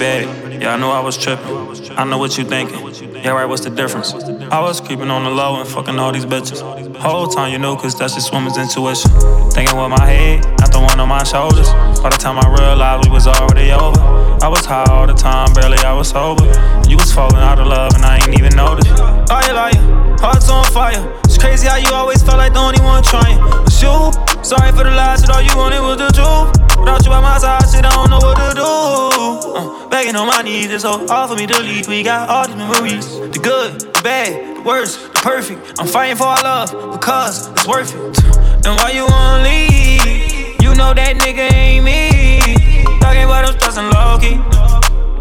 Bad. 0.00 0.62
Yeah, 0.62 0.74
I 0.74 0.76
know 0.78 0.90
I 0.90 1.00
was 1.00 1.16
tripping. 1.16 1.54
I 1.98 2.04
know 2.04 2.16
what 2.16 2.38
you 2.38 2.44
thinking. 2.44 2.80
Yeah, 3.22 3.32
right, 3.32 3.44
what's 3.44 3.62
the 3.62 3.70
difference? 3.70 4.14
I 4.50 4.60
was 4.60 4.80
creeping 4.80 5.10
on 5.10 5.24
the 5.24 5.30
low 5.30 5.60
and 5.60 5.68
fucking 5.68 5.98
all 5.98 6.10
these 6.10 6.24
bitches. 6.24 6.60
Whole 6.96 7.28
time 7.28 7.52
you 7.52 7.58
know, 7.58 7.76
cause 7.76 7.98
that's 7.98 8.14
just 8.14 8.32
woman's 8.32 8.56
intuition. 8.56 9.10
Thinking 9.52 9.76
with 9.76 9.90
my 9.90 10.06
head, 10.06 10.44
not 10.58 10.72
the 10.72 10.80
one 10.80 10.98
on 10.98 11.08
my 11.08 11.22
shoulders. 11.22 11.68
By 12.00 12.08
the 12.08 12.16
time 12.16 12.38
I 12.38 12.48
realized 12.48 13.08
we 13.08 13.12
was 13.12 13.26
already 13.26 13.72
over, 13.72 14.00
I 14.42 14.48
was 14.48 14.64
high 14.64 14.88
all 14.90 15.06
the 15.06 15.12
time, 15.12 15.52
barely 15.52 15.78
I 15.78 15.92
was 15.92 16.08
sober. 16.08 16.46
You 16.88 16.96
was 16.96 17.12
falling 17.12 17.36
out 17.36 17.60
of 17.60 17.66
love 17.66 17.94
and 17.94 18.04
I 18.04 18.16
ain't 18.16 18.38
even 18.38 18.56
noticed. 18.56 18.88
Oh, 18.96 19.40
you 19.46 19.52
lying, 19.52 19.76
hearts 20.20 20.48
on 20.50 20.64
fire. 20.66 21.00
It's 21.24 21.38
crazy 21.38 21.66
how 21.66 21.76
you 21.76 21.90
always 21.92 22.22
felt 22.22 22.38
like 22.38 22.52
the 22.52 22.60
only 22.60 22.80
one 22.80 23.02
trying. 23.02 23.40
It's 23.64 23.80
you. 23.80 24.12
Sorry 24.44 24.70
for 24.72 24.84
the 24.84 24.92
lies, 24.92 25.22
but 25.22 25.36
all 25.36 25.42
you 25.42 25.56
wanted 25.56 25.80
was 25.80 25.96
the 25.96 26.12
truth. 26.12 26.52
Without 26.78 27.04
you 27.04 27.10
by 27.10 27.20
my 27.20 27.38
side, 27.38 27.64
shit, 27.68 27.84
I 27.84 27.90
don't 27.90 28.10
know 28.10 28.20
what 28.20 28.36
to 28.36 28.54
do. 28.54 28.64
Uh, 28.64 29.88
begging 29.88 30.16
on 30.16 30.26
my 30.28 30.42
knees, 30.42 30.70
it's 30.70 30.82
so 30.82 31.06
hard 31.06 31.30
for 31.30 31.36
me 31.36 31.46
to 31.46 31.58
leave. 31.60 31.88
We 31.88 32.02
got 32.02 32.28
all 32.28 32.46
these 32.46 32.56
memories 32.56 33.18
the 33.18 33.40
good, 33.42 33.80
the 33.80 34.00
bad, 34.02 34.56
the 34.56 34.62
worst, 34.62 35.00
the 35.02 35.20
perfect. 35.20 35.80
I'm 35.80 35.86
fighting 35.86 36.16
for 36.16 36.24
our 36.24 36.42
love 36.42 36.70
because 36.92 37.48
it's 37.48 37.66
worth 37.66 37.94
it. 37.94 38.24
And 38.66 38.76
why 38.76 38.92
you 38.92 39.06
wanna 39.06 39.44
leave? 39.44 40.60
You 40.62 40.74
know 40.74 40.92
that 40.94 41.16
nigga 41.16 41.52
ain't 41.52 41.84
me. 41.84 42.84
Talking 43.00 43.24
about 43.24 43.48
I'm 43.48 43.58
stressing 43.58 43.88
low 43.90 44.18
key. 44.20 44.36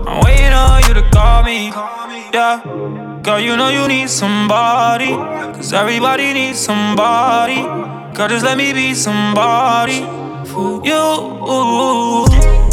I'm 0.07 0.23
waiting 0.23 0.53
on 0.53 0.83
you 0.87 0.93
to 0.93 1.03
call 1.11 1.43
me. 1.43 1.71
Yeah. 2.33 3.09
Girl, 3.22 3.39
you 3.39 3.57
know 3.57 3.67
you 3.67 3.86
need 3.88 4.09
somebody. 4.09 5.11
Cause 5.11 5.74
everybody 5.74 6.32
needs 6.32 6.57
somebody. 6.57 7.63
Girl, 8.15 8.30
just 8.30 8.45
let 8.45 8.57
me 8.57 8.72
be 8.72 8.93
somebody 8.93 9.99
for 10.47 10.80
you. 10.86 12.26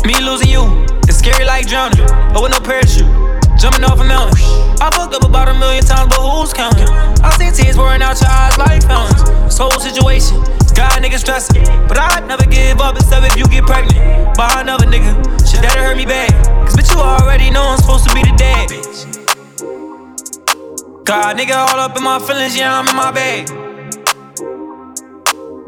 Me 0.06 0.14
losing 0.22 0.50
you, 0.50 0.62
it's 1.08 1.18
scary 1.18 1.44
like 1.44 1.66
drowning, 1.66 2.06
but 2.32 2.42
with 2.42 2.52
no 2.52 2.60
parachute. 2.60 3.10
Jumping 3.58 3.82
off 3.84 3.98
a 3.98 4.04
mountain. 4.04 4.38
I 4.80 4.88
fucked 4.94 5.14
up 5.14 5.24
about 5.24 5.48
a 5.48 5.54
million 5.58 5.82
times, 5.82 6.14
but 6.14 6.22
who's 6.22 6.52
counting? 6.52 6.88
I 7.24 7.30
seen 7.36 7.52
tears 7.52 7.76
pouring 7.76 8.02
out 8.02 8.20
your 8.20 8.30
eyes 8.30 8.56
like 8.56 8.82
fountains. 8.84 9.24
This 9.50 9.58
whole 9.58 9.80
situation 9.80 10.38
got 10.76 11.02
niggas 11.02 11.26
stressing, 11.26 11.64
but 11.88 11.98
I'd 11.98 12.24
never 12.28 12.44
give 12.44 12.80
up 12.80 12.94
except 12.94 13.26
if 13.26 13.36
you 13.36 13.46
get 13.48 13.64
pregnant 13.64 14.36
by 14.36 14.60
another 14.60 14.86
nigga. 14.86 15.10
Shit 15.42 15.62
that'll 15.62 15.82
hurt 15.82 15.96
me 15.96 16.06
bad, 16.06 16.30
cause 16.64 16.76
bitch 16.76 16.94
you 16.94 17.00
already 17.00 17.50
know 17.50 17.62
I'm 17.66 17.78
supposed 17.78 18.08
to 18.08 18.14
be 18.14 18.22
the 18.22 18.36
dad. 18.36 19.15
God, 21.06 21.36
nigga, 21.38 21.54
all 21.54 21.78
up 21.78 21.96
in 21.96 22.02
my 22.02 22.18
feelings, 22.18 22.56
yeah, 22.56 22.76
I'm 22.78 22.88
in 22.88 22.96
my 22.96 23.12
bag. 23.12 23.48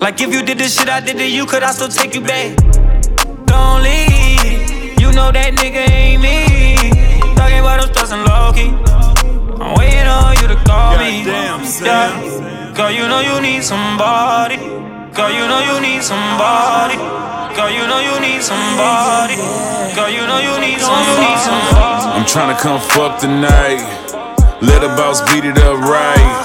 Like 0.01 0.21
if 0.21 0.35
you 0.35 0.43
did 0.43 0.59
the 0.59 0.65
shit 0.65 0.89
I 0.89 0.99
did 0.99 1.17
to 1.19 1.31
you, 1.31 1.47
could 1.47 1.63
I 1.63 1.71
still 1.71 1.89
take 1.89 2.15
you 2.15 2.21
back? 2.23 2.57
Don't 3.47 3.83
leave, 3.83 4.99
you 4.99 5.13
know 5.13 5.31
that 5.31 5.55
nigga 5.55 5.87
ain't 5.91 6.23
me. 6.23 6.91
Talking 7.39 7.61
about 7.63 7.87
I'm 7.87 7.95
stressing 7.95 8.25
low 8.27 8.51
key. 8.51 8.75
I'm 9.63 9.79
waiting 9.79 10.11
on 10.11 10.35
you 10.43 10.49
to 10.51 10.59
call 10.67 10.99
me. 10.99 11.23
yeah. 11.23 12.75
Girl, 12.75 12.91
you 12.91 13.07
know 13.07 13.21
you 13.23 13.41
need 13.41 13.63
somebody. 13.63 14.57
Girl, 15.15 15.31
you 15.31 15.47
know 15.47 15.63
you 15.71 15.79
need 15.79 16.03
somebody. 16.03 16.99
Girl, 17.55 17.71
you 17.71 17.87
know 17.87 18.03
you 18.03 18.19
need 18.19 18.43
somebody. 18.43 19.39
Girl, 19.95 20.11
you 20.11 20.27
know 20.27 20.39
you 20.43 20.59
need 20.59 20.81
somebody. 20.83 21.47
I'm 22.11 22.27
tryna 22.27 22.59
come 22.59 22.81
fuck 22.81 23.21
tonight. 23.21 24.08
Let 24.61 24.81
the 24.81 24.89
boss 24.89 25.21
beat 25.33 25.45
it 25.45 25.57
up 25.59 25.79
right. 25.79 26.45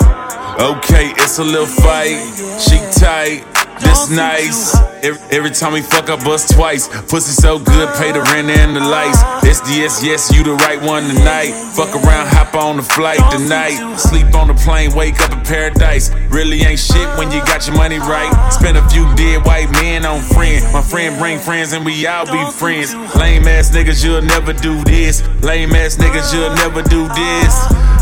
Okay, 0.60 1.14
it's 1.18 1.40
a 1.40 1.44
little 1.44 1.66
fight. 1.66 2.22
She 2.62 2.78
tight, 3.00 3.44
this 3.84 4.10
nice. 4.10 4.76
Every, 5.04 5.22
every 5.32 5.52
time 5.52 5.74
we 5.74 5.82
fuck, 5.82 6.10
I 6.10 6.16
bust 6.24 6.56
twice. 6.56 6.88
Pussy 7.10 7.32
so 7.32 7.60
good, 7.60 7.90
pay 7.96 8.12
the 8.12 8.22
rent 8.22 8.50
and 8.50 8.76
the 8.76 8.80
lights. 8.80 9.20
It's 9.44 9.62
SDS, 9.62 10.04
yes, 10.04 10.32
you 10.36 10.44
the 10.44 10.56
right 10.66 10.82
one 10.82 11.04
tonight. 11.04 11.52
Fuck 11.76 11.94
around, 11.94 12.28
hop 12.28 12.56
on 12.56 12.78
the 12.78 12.84
flight 12.84 13.20
tonight. 13.32 13.78
Sleep 13.98 14.34
on 14.34 14.48
the 14.48 14.54
plane, 14.56 14.94
wake 14.96 15.22
up 15.22 15.32
in 15.32 15.42
paradise. 15.42 16.10
Really 16.30 16.62
ain't 16.62 16.80
shit 16.80 17.08
when 17.18 17.32
you 17.32 17.40
got 17.46 17.68
your 17.68 17.78
money 17.78 18.00
right. 18.00 18.32
Spend 18.52 18.78
a 18.78 18.90
few 18.90 19.06
dead 19.16 19.46
white 19.46 19.70
men 19.72 20.06
on 20.06 20.22
friend. 20.22 20.64
My 20.74 20.82
friend 20.82 21.18
bring 21.20 21.40
friends 21.40 21.74
and 21.74 21.86
we 21.86 22.08
all 22.08 22.26
be 22.26 22.44
friends. 22.52 22.96
Lame 23.16 23.48
ass 23.48 23.70
niggas, 23.70 24.04
you'll 24.04 24.22
never 24.22 24.54
do 24.54 24.84
this. 24.84 25.22
Lame 25.44 25.76
ass 25.76 25.98
niggas, 25.98 26.34
you'll 26.34 26.56
never 26.56 26.82
do 26.82 27.08
this. 27.10 27.54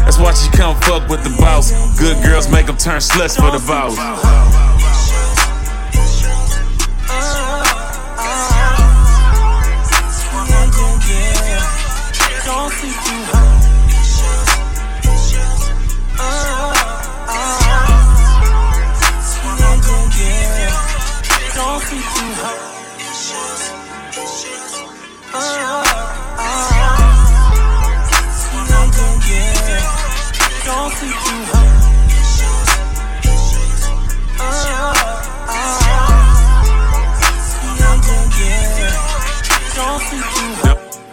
That's 0.05 0.17
why 0.17 0.33
she 0.33 0.49
come 0.55 0.79
fuck 0.81 1.09
with 1.09 1.23
the 1.23 1.35
boss. 1.37 1.71
Good 1.99 2.23
girls 2.23 2.49
make 2.49 2.67
them 2.67 2.77
turn 2.77 2.99
sluts 2.99 3.35
for 3.35 3.51
the 3.51 3.63
boss. 3.67 4.70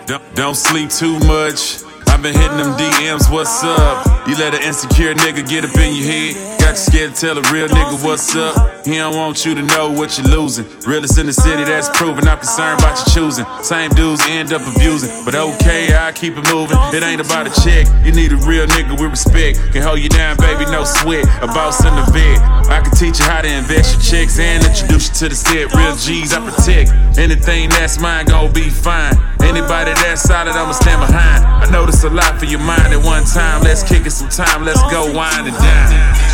Don't, 0.06 0.34
don't 0.34 0.54
sleep 0.56 0.90
too 0.90 1.18
much. 1.20 1.82
I've 2.18 2.24
been 2.24 2.34
hitting 2.34 2.58
them 2.58 2.74
DMs, 2.74 3.30
what's 3.30 3.62
up? 3.62 4.26
You 4.26 4.34
let 4.38 4.52
an 4.52 4.60
insecure 4.60 5.14
nigga 5.14 5.48
get 5.48 5.62
up 5.62 5.76
in 5.76 5.94
your 5.94 6.04
head. 6.04 6.58
Got 6.58 6.70
you 6.70 6.76
scared 6.76 7.14
to 7.14 7.20
tell 7.20 7.38
a 7.38 7.42
real 7.54 7.68
nigga 7.68 8.04
what's 8.04 8.34
up. 8.34 8.84
He 8.84 8.96
don't 8.96 9.14
want 9.14 9.46
you 9.46 9.54
to 9.54 9.62
know 9.62 9.92
what 9.92 10.18
you're 10.18 10.26
losing. 10.26 10.66
Realest 10.82 11.16
in 11.16 11.26
the 11.26 11.32
city, 11.32 11.62
that's 11.62 11.88
proven. 11.96 12.26
I'm 12.26 12.38
concerned 12.38 12.80
about 12.80 12.98
your 12.98 13.14
choosing. 13.14 13.46
Same 13.62 13.92
dudes 13.92 14.20
end 14.26 14.52
up 14.52 14.66
abusing. 14.66 15.24
But 15.24 15.36
okay, 15.36 15.94
I 15.94 16.10
keep 16.10 16.36
it 16.36 16.52
moving. 16.52 16.76
It 16.90 17.04
ain't 17.04 17.20
about 17.20 17.46
a 17.46 17.54
check. 17.62 17.86
You 18.04 18.10
need 18.10 18.32
a 18.32 18.36
real 18.42 18.66
nigga 18.66 18.98
with 18.98 19.14
respect. 19.14 19.70
Can 19.70 19.82
hold 19.82 20.00
you 20.00 20.08
down, 20.08 20.38
baby, 20.38 20.64
no 20.72 20.82
sweat. 20.82 21.22
A 21.40 21.46
boss 21.46 21.84
in 21.84 21.94
the 21.94 22.02
vet. 22.10 22.42
I 22.66 22.80
can 22.82 22.90
teach 22.98 23.20
you 23.20 23.26
how 23.26 23.42
to 23.42 23.48
invest 23.48 23.94
your 23.94 24.02
checks 24.02 24.40
and 24.40 24.66
introduce 24.66 25.06
you 25.06 25.14
to 25.14 25.28
the 25.28 25.36
set. 25.36 25.72
Real 25.72 25.94
G's, 25.94 26.34
I 26.34 26.42
protect. 26.42 26.90
Anything 27.16 27.68
that's 27.68 28.00
mine 28.00 28.26
gon' 28.26 28.52
be 28.52 28.70
fine. 28.70 29.14
Anybody 29.42 29.92
that's 29.94 30.22
solid, 30.22 30.52
I'ma 30.52 30.72
stand 30.72 31.00
behind. 31.00 31.44
I 31.44 31.70
know 31.70 31.86
this 31.86 32.04
a 32.04 32.10
lot 32.10 32.38
for 32.38 32.46
your 32.46 32.60
mind 32.60 32.92
at 32.92 33.02
one 33.04 33.24
time. 33.24 33.62
Let's 33.62 33.82
kick 33.82 34.06
it 34.06 34.10
some 34.10 34.28
time. 34.28 34.64
Let's 34.64 34.82
go 34.90 35.12
wind 35.12 35.48
and 35.48 35.56
dine. 35.56 36.28